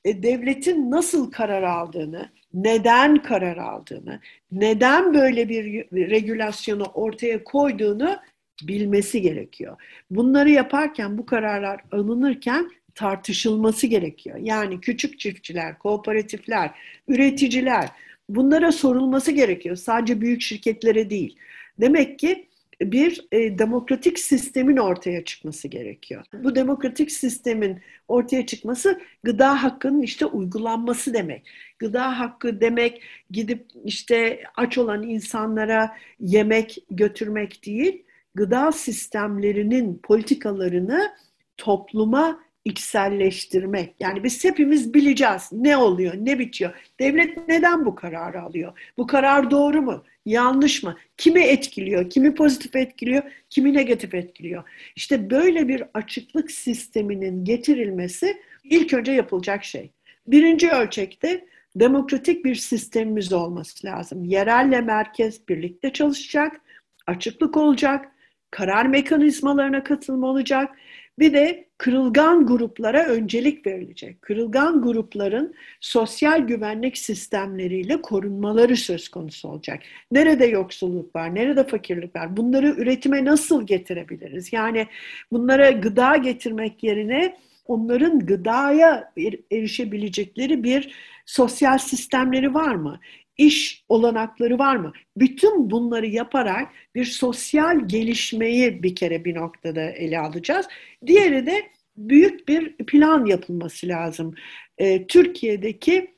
e, 0.06 0.23
devletin 0.23 0.91
nasıl 0.91 1.32
karar 1.32 1.63
aldığını, 1.63 2.30
neden 2.63 3.22
karar 3.22 3.58
aldığını, 3.58 4.20
neden 4.52 5.13
böyle 5.13 5.50
bir 5.50 5.86
regülasyonu 6.10 6.84
ortaya 6.84 7.43
koyduğunu 7.43 8.17
bilmesi 8.63 9.22
gerekiyor. 9.22 9.82
Bunları 10.10 10.50
yaparken, 10.50 11.17
bu 11.17 11.26
kararlar 11.26 11.82
alınırken 11.91 12.72
tartışılması 12.96 13.88
gerekiyor. 13.88 14.38
Yani 14.41 14.82
küçük 14.82 15.20
çiftçiler, 15.20 15.80
kooperatifler, 15.80 16.72
üreticiler 17.08 17.89
bunlara 18.30 18.72
sorulması 18.72 19.32
gerekiyor. 19.32 19.76
Sadece 19.76 20.22
büyük 20.22 20.41
şirketlere 20.41 21.10
değil. 21.10 21.38
Demek 21.82 22.20
ki 22.20 22.48
bir 22.81 23.27
e, 23.31 23.59
demokratik 23.59 24.19
sistemin 24.19 24.77
ortaya 24.77 25.23
çıkması 25.25 25.67
gerekiyor. 25.67 26.25
Bu 26.33 26.55
demokratik 26.55 27.11
sistemin 27.11 27.81
ortaya 28.07 28.45
çıkması 28.45 29.01
gıda 29.23 29.63
hakkının 29.63 30.01
işte 30.01 30.25
uygulanması 30.25 31.13
demek. 31.13 31.47
Gıda 31.79 32.19
hakkı 32.19 32.61
demek 32.61 33.01
gidip 33.31 33.67
işte 33.85 34.43
aç 34.55 34.77
olan 34.77 35.03
insanlara 35.03 35.97
yemek 36.19 36.77
götürmek 36.91 37.65
değil, 37.65 38.03
gıda 38.35 38.71
sistemlerinin 38.71 39.99
politikalarını 40.03 41.11
topluma 41.57 42.39
içselleştirmek. 42.65 43.95
Yani 43.99 44.23
biz 44.23 44.43
hepimiz 44.43 44.93
bileceğiz 44.93 45.49
ne 45.51 45.77
oluyor, 45.77 46.13
ne 46.17 46.39
bitiyor. 46.39 46.73
Devlet 46.99 47.47
neden 47.47 47.85
bu 47.85 47.95
kararı 47.95 48.41
alıyor? 48.41 48.91
Bu 48.97 49.07
karar 49.07 49.51
doğru 49.51 49.81
mu? 49.81 50.03
Yanlış 50.27 50.83
mı? 50.83 50.97
Kimi 51.17 51.39
etkiliyor? 51.39 52.09
Kimi 52.09 52.35
pozitif 52.35 52.75
etkiliyor? 52.75 53.23
Kimi 53.49 53.73
negatif 53.73 54.13
etkiliyor? 54.13 54.63
İşte 54.95 55.29
böyle 55.29 55.67
bir 55.67 55.83
açıklık 55.93 56.51
sisteminin 56.51 57.45
getirilmesi 57.45 58.41
ilk 58.63 58.93
önce 58.93 59.11
yapılacak 59.11 59.63
şey. 59.63 59.91
Birinci 60.27 60.71
ölçekte 60.71 61.45
demokratik 61.75 62.45
bir 62.45 62.55
sistemimiz 62.55 63.33
olması 63.33 63.87
lazım. 63.87 64.25
Yerelle 64.25 64.81
merkez 64.81 65.47
birlikte 65.49 65.93
çalışacak, 65.93 66.61
açıklık 67.07 67.57
olacak, 67.57 68.11
karar 68.51 68.85
mekanizmalarına 68.85 69.83
katılma 69.83 70.27
olacak 70.27 70.75
bir 71.19 71.34
de 71.34 71.67
kırılgan 71.77 72.45
gruplara 72.45 73.06
öncelik 73.06 73.67
verilecek. 73.67 74.21
Kırılgan 74.21 74.82
grupların 74.82 75.56
sosyal 75.82 76.39
güvenlik 76.39 76.97
sistemleriyle 76.97 78.01
korunmaları 78.01 78.77
söz 78.77 79.10
konusu 79.10 79.49
olacak. 79.49 79.80
Nerede 80.12 80.45
yoksulluk 80.45 81.15
var, 81.15 81.36
nerede 81.36 81.67
fakirlik 81.67 82.15
var? 82.15 82.38
Bunları 82.38 82.67
üretime 82.67 83.25
nasıl 83.25 83.67
getirebiliriz? 83.67 84.53
Yani 84.53 84.88
bunlara 85.32 85.71
gıda 85.71 86.17
getirmek 86.17 86.84
yerine 86.84 87.38
onların 87.65 88.19
gıdaya 88.19 89.13
erişebilecekleri 89.51 90.63
bir 90.63 90.95
sosyal 91.25 91.77
sistemleri 91.77 92.53
var 92.53 92.75
mı? 92.75 92.99
İş 93.38 93.84
olanakları 93.89 94.60
var 94.60 94.76
mı? 94.76 94.93
Bütün 95.17 95.69
bunları 95.69 96.08
yaparak 96.08 96.71
bir 96.95 97.06
sosyal 97.06 97.88
gelişmeyi 97.88 98.84
bir 98.84 98.95
kere 98.95 99.26
bir 99.26 99.36
noktada 99.36 99.82
ele 99.82 100.19
alacağız. 100.19 100.65
Diğeri 101.06 101.45
de 101.45 101.71
büyük 101.97 102.47
bir 102.47 102.78
plan 102.78 103.26
yapılması 103.26 103.88
lazım. 103.88 104.36
E, 104.78 105.08
Türkiye'deki 105.08 106.17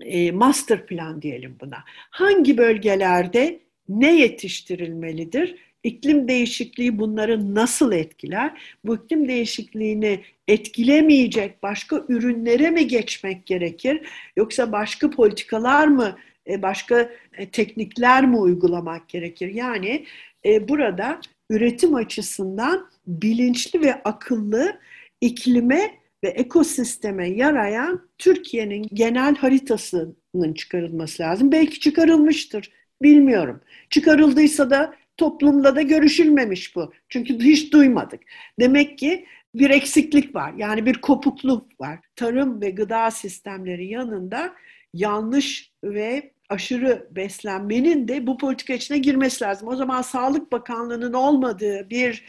e, 0.00 0.32
master 0.32 0.86
plan 0.86 1.22
diyelim 1.22 1.56
buna. 1.60 1.78
Hangi 2.10 2.58
bölgelerde 2.58 3.60
ne 3.88 4.16
yetiştirilmelidir? 4.16 5.56
İklim 5.82 6.28
değişikliği 6.28 6.98
bunları 6.98 7.54
nasıl 7.54 7.92
etkiler? 7.92 8.76
Bu 8.84 8.96
iklim 8.96 9.28
değişikliğini 9.28 10.20
etkilemeyecek 10.48 11.62
başka 11.62 12.04
ürünlere 12.08 12.70
mi 12.70 12.86
geçmek 12.86 13.46
gerekir? 13.46 14.00
Yoksa 14.36 14.72
başka 14.72 15.10
politikalar 15.10 15.86
mı 15.86 16.16
başka 16.62 17.10
e, 17.38 17.50
teknikler 17.50 18.26
mi 18.26 18.36
uygulamak 18.36 19.08
gerekir? 19.08 19.54
Yani 19.54 20.06
e, 20.44 20.68
burada 20.68 21.20
üretim 21.50 21.94
açısından 21.94 22.90
bilinçli 23.06 23.80
ve 23.80 24.02
akıllı 24.02 24.80
iklime 25.20 25.90
ve 26.24 26.28
ekosisteme 26.28 27.28
yarayan 27.28 28.08
Türkiye'nin 28.18 28.86
genel 28.92 29.36
haritasının 29.36 30.54
çıkarılması 30.54 31.22
lazım. 31.22 31.52
Belki 31.52 31.80
çıkarılmıştır, 31.80 32.72
bilmiyorum. 33.02 33.60
Çıkarıldıysa 33.90 34.70
da 34.70 34.94
toplumda 35.16 35.76
da 35.76 35.82
görüşülmemiş 35.82 36.76
bu. 36.76 36.92
Çünkü 37.08 37.38
hiç 37.38 37.72
duymadık. 37.72 38.20
Demek 38.60 38.98
ki 38.98 39.26
bir 39.54 39.70
eksiklik 39.70 40.34
var. 40.34 40.54
Yani 40.56 40.86
bir 40.86 40.94
kopukluk 40.94 41.80
var. 41.80 41.98
Tarım 42.16 42.60
ve 42.60 42.70
gıda 42.70 43.10
sistemleri 43.10 43.86
yanında 43.86 44.54
yanlış 44.94 45.72
ve 45.84 46.32
aşırı 46.48 47.08
beslenmenin 47.10 48.08
de 48.08 48.26
bu 48.26 48.38
politika 48.38 48.72
içine 48.72 48.98
girmesi 48.98 49.44
lazım. 49.44 49.68
O 49.68 49.76
zaman 49.76 50.02
Sağlık 50.02 50.52
Bakanlığı'nın 50.52 51.12
olmadığı 51.12 51.90
bir 51.90 52.24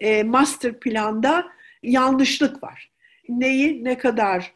e, 0.00 0.22
master 0.22 0.80
planda 0.80 1.46
yanlışlık 1.82 2.62
var. 2.62 2.90
Neyi 3.28 3.84
ne 3.84 3.98
kadar 3.98 4.52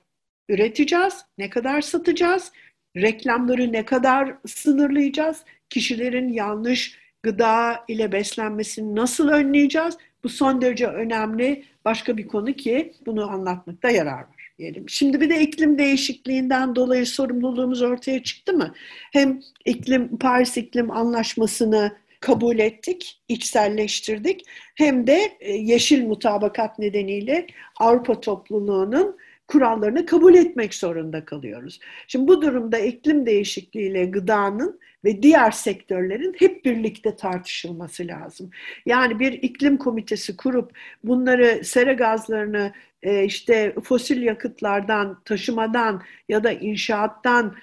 üreteceğiz, 0.49 1.25
ne 1.39 1.51
kadar 1.51 1.81
satacağız, 1.81 2.53
reklamları 2.97 3.73
ne 3.73 3.85
kadar 3.85 4.35
sınırlayacağız, 4.47 5.45
kişilerin 5.71 6.29
yanlış 6.29 6.99
gıda 7.23 7.85
ile 7.89 8.13
beslenmesini 8.13 8.97
nasıl 8.97 9.29
önleyeceğiz? 9.29 9.97
Bu 10.25 10.29
son 10.29 10.61
derece 10.61 10.87
önemli 10.87 11.65
başka 11.85 12.17
bir 12.17 12.29
konu 12.29 12.53
ki 12.53 12.93
bunu 13.07 13.31
anlatmakta 13.31 13.91
yarar 13.91 14.19
var 14.19 14.38
diyelim. 14.59 14.89
Şimdi 14.89 15.21
bir 15.21 15.31
de 15.31 15.41
iklim 15.41 15.79
değişikliğinden 15.79 16.77
dolayı 16.77 17.07
sorumluluğumuz 17.07 17.83
ortaya 17.83 18.23
çıktı 18.23 18.53
mı? 18.53 18.75
Hem 19.13 19.41
iklim 19.65 20.19
Paris 20.19 20.57
İklim 20.57 20.91
Anlaşması'nı 20.91 21.97
kabul 22.21 22.59
ettik, 22.59 23.21
içselleştirdik. 23.29 24.45
Hem 24.75 25.07
de 25.07 25.37
e, 25.41 25.53
yeşil 25.53 26.07
mutabakat 26.07 26.79
nedeniyle 26.79 27.47
Avrupa 27.77 28.21
topluluğunun 28.21 29.17
kurallarını 29.49 30.07
kabul 30.07 30.35
etmek 30.35 30.75
zorunda 30.75 31.25
kalıyoruz. 31.25 31.81
Şimdi 32.09 32.29
bu 32.29 32.43
durumda 32.43 32.79
iklim 32.79 33.27
değişikliğiyle 33.27 34.05
gıdanın 34.05 34.81
ve 35.05 35.23
diğer 35.23 35.51
sektörlerin 35.51 36.35
hep 36.39 36.65
birlikte 36.65 37.17
tartışılması 37.17 38.07
lazım. 38.07 38.51
Yani 38.87 39.21
bir 39.21 39.33
iklim 39.33 39.77
komitesi 39.77 40.37
kurup 40.37 40.73
bunları 41.05 41.65
sera 41.65 41.93
gazlarını 41.93 42.73
e, 43.03 43.25
işte 43.25 43.75
fosil 43.85 44.23
yakıtlardan, 44.23 45.23
taşımadan 45.25 46.03
ya 46.29 46.45
da 46.45 46.53
inşaattan 46.53 47.55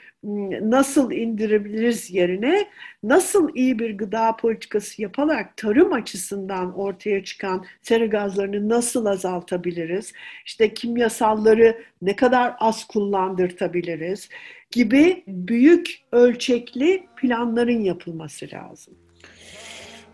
nasıl 0.61 1.11
indirebiliriz 1.11 2.11
yerine 2.11 2.67
nasıl 3.03 3.55
iyi 3.55 3.79
bir 3.79 3.97
gıda 3.97 4.35
politikası 4.35 5.01
yaparak 5.01 5.57
tarım 5.57 5.93
açısından 5.93 6.77
ortaya 6.77 7.23
çıkan 7.23 7.65
sera 7.81 8.05
gazlarını 8.05 8.69
nasıl 8.69 9.05
azaltabiliriz? 9.05 10.13
İşte 10.45 10.73
kimyasalları 10.73 11.83
ne 12.01 12.15
kadar 12.15 12.55
az 12.59 12.87
kullandırtabiliriz 12.87 14.29
gibi 14.75 15.23
büyük 15.27 15.99
ölçekli 16.11 17.07
planların 17.21 17.81
yapılması 17.81 18.47
lazım. 18.53 18.93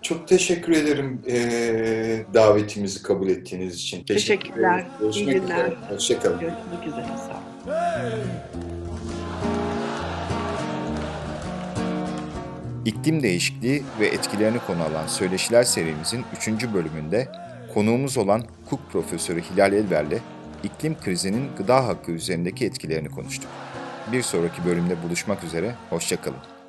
Çok 0.02 0.28
teşekkür 0.28 0.72
ederim 0.74 1.22
e, 1.28 1.38
davetimizi 2.34 3.04
kabul 3.04 3.30
ettiğiniz 3.30 3.76
için. 3.76 4.04
Teşekkürler. 4.04 4.86
Görüşmek 5.00 5.28
İyi 5.28 5.42
günler. 5.42 5.66
üzere. 5.66 5.76
Hoşçakalın. 5.90 6.40
Görüşmek 6.40 6.88
üzere. 6.88 7.06
Sağ 7.18 7.72
olun. 7.72 8.22
İklim 12.86 13.24
değişikliği 13.24 13.84
ve 14.00 14.08
etkilerini 14.08 14.58
konu 14.68 14.84
alan 14.84 15.08
Söyleşiler 15.08 15.64
serimizin 15.64 16.24
3. 16.58 16.74
bölümünde 16.74 17.28
konuğumuz 17.74 18.18
olan 18.18 18.44
hukuk 18.66 18.92
profesörü 18.92 19.42
Hilal 19.42 19.74
Elver'le 19.74 20.20
iklim 20.64 21.00
krizinin 21.00 21.44
gıda 21.58 21.88
hakkı 21.88 22.12
üzerindeki 22.12 22.66
etkilerini 22.66 23.10
konuştuk. 23.10 23.50
Bir 24.12 24.22
sonraki 24.22 24.66
bölümde 24.66 25.04
buluşmak 25.04 25.44
üzere, 25.44 25.76
hoşçakalın. 25.90 26.61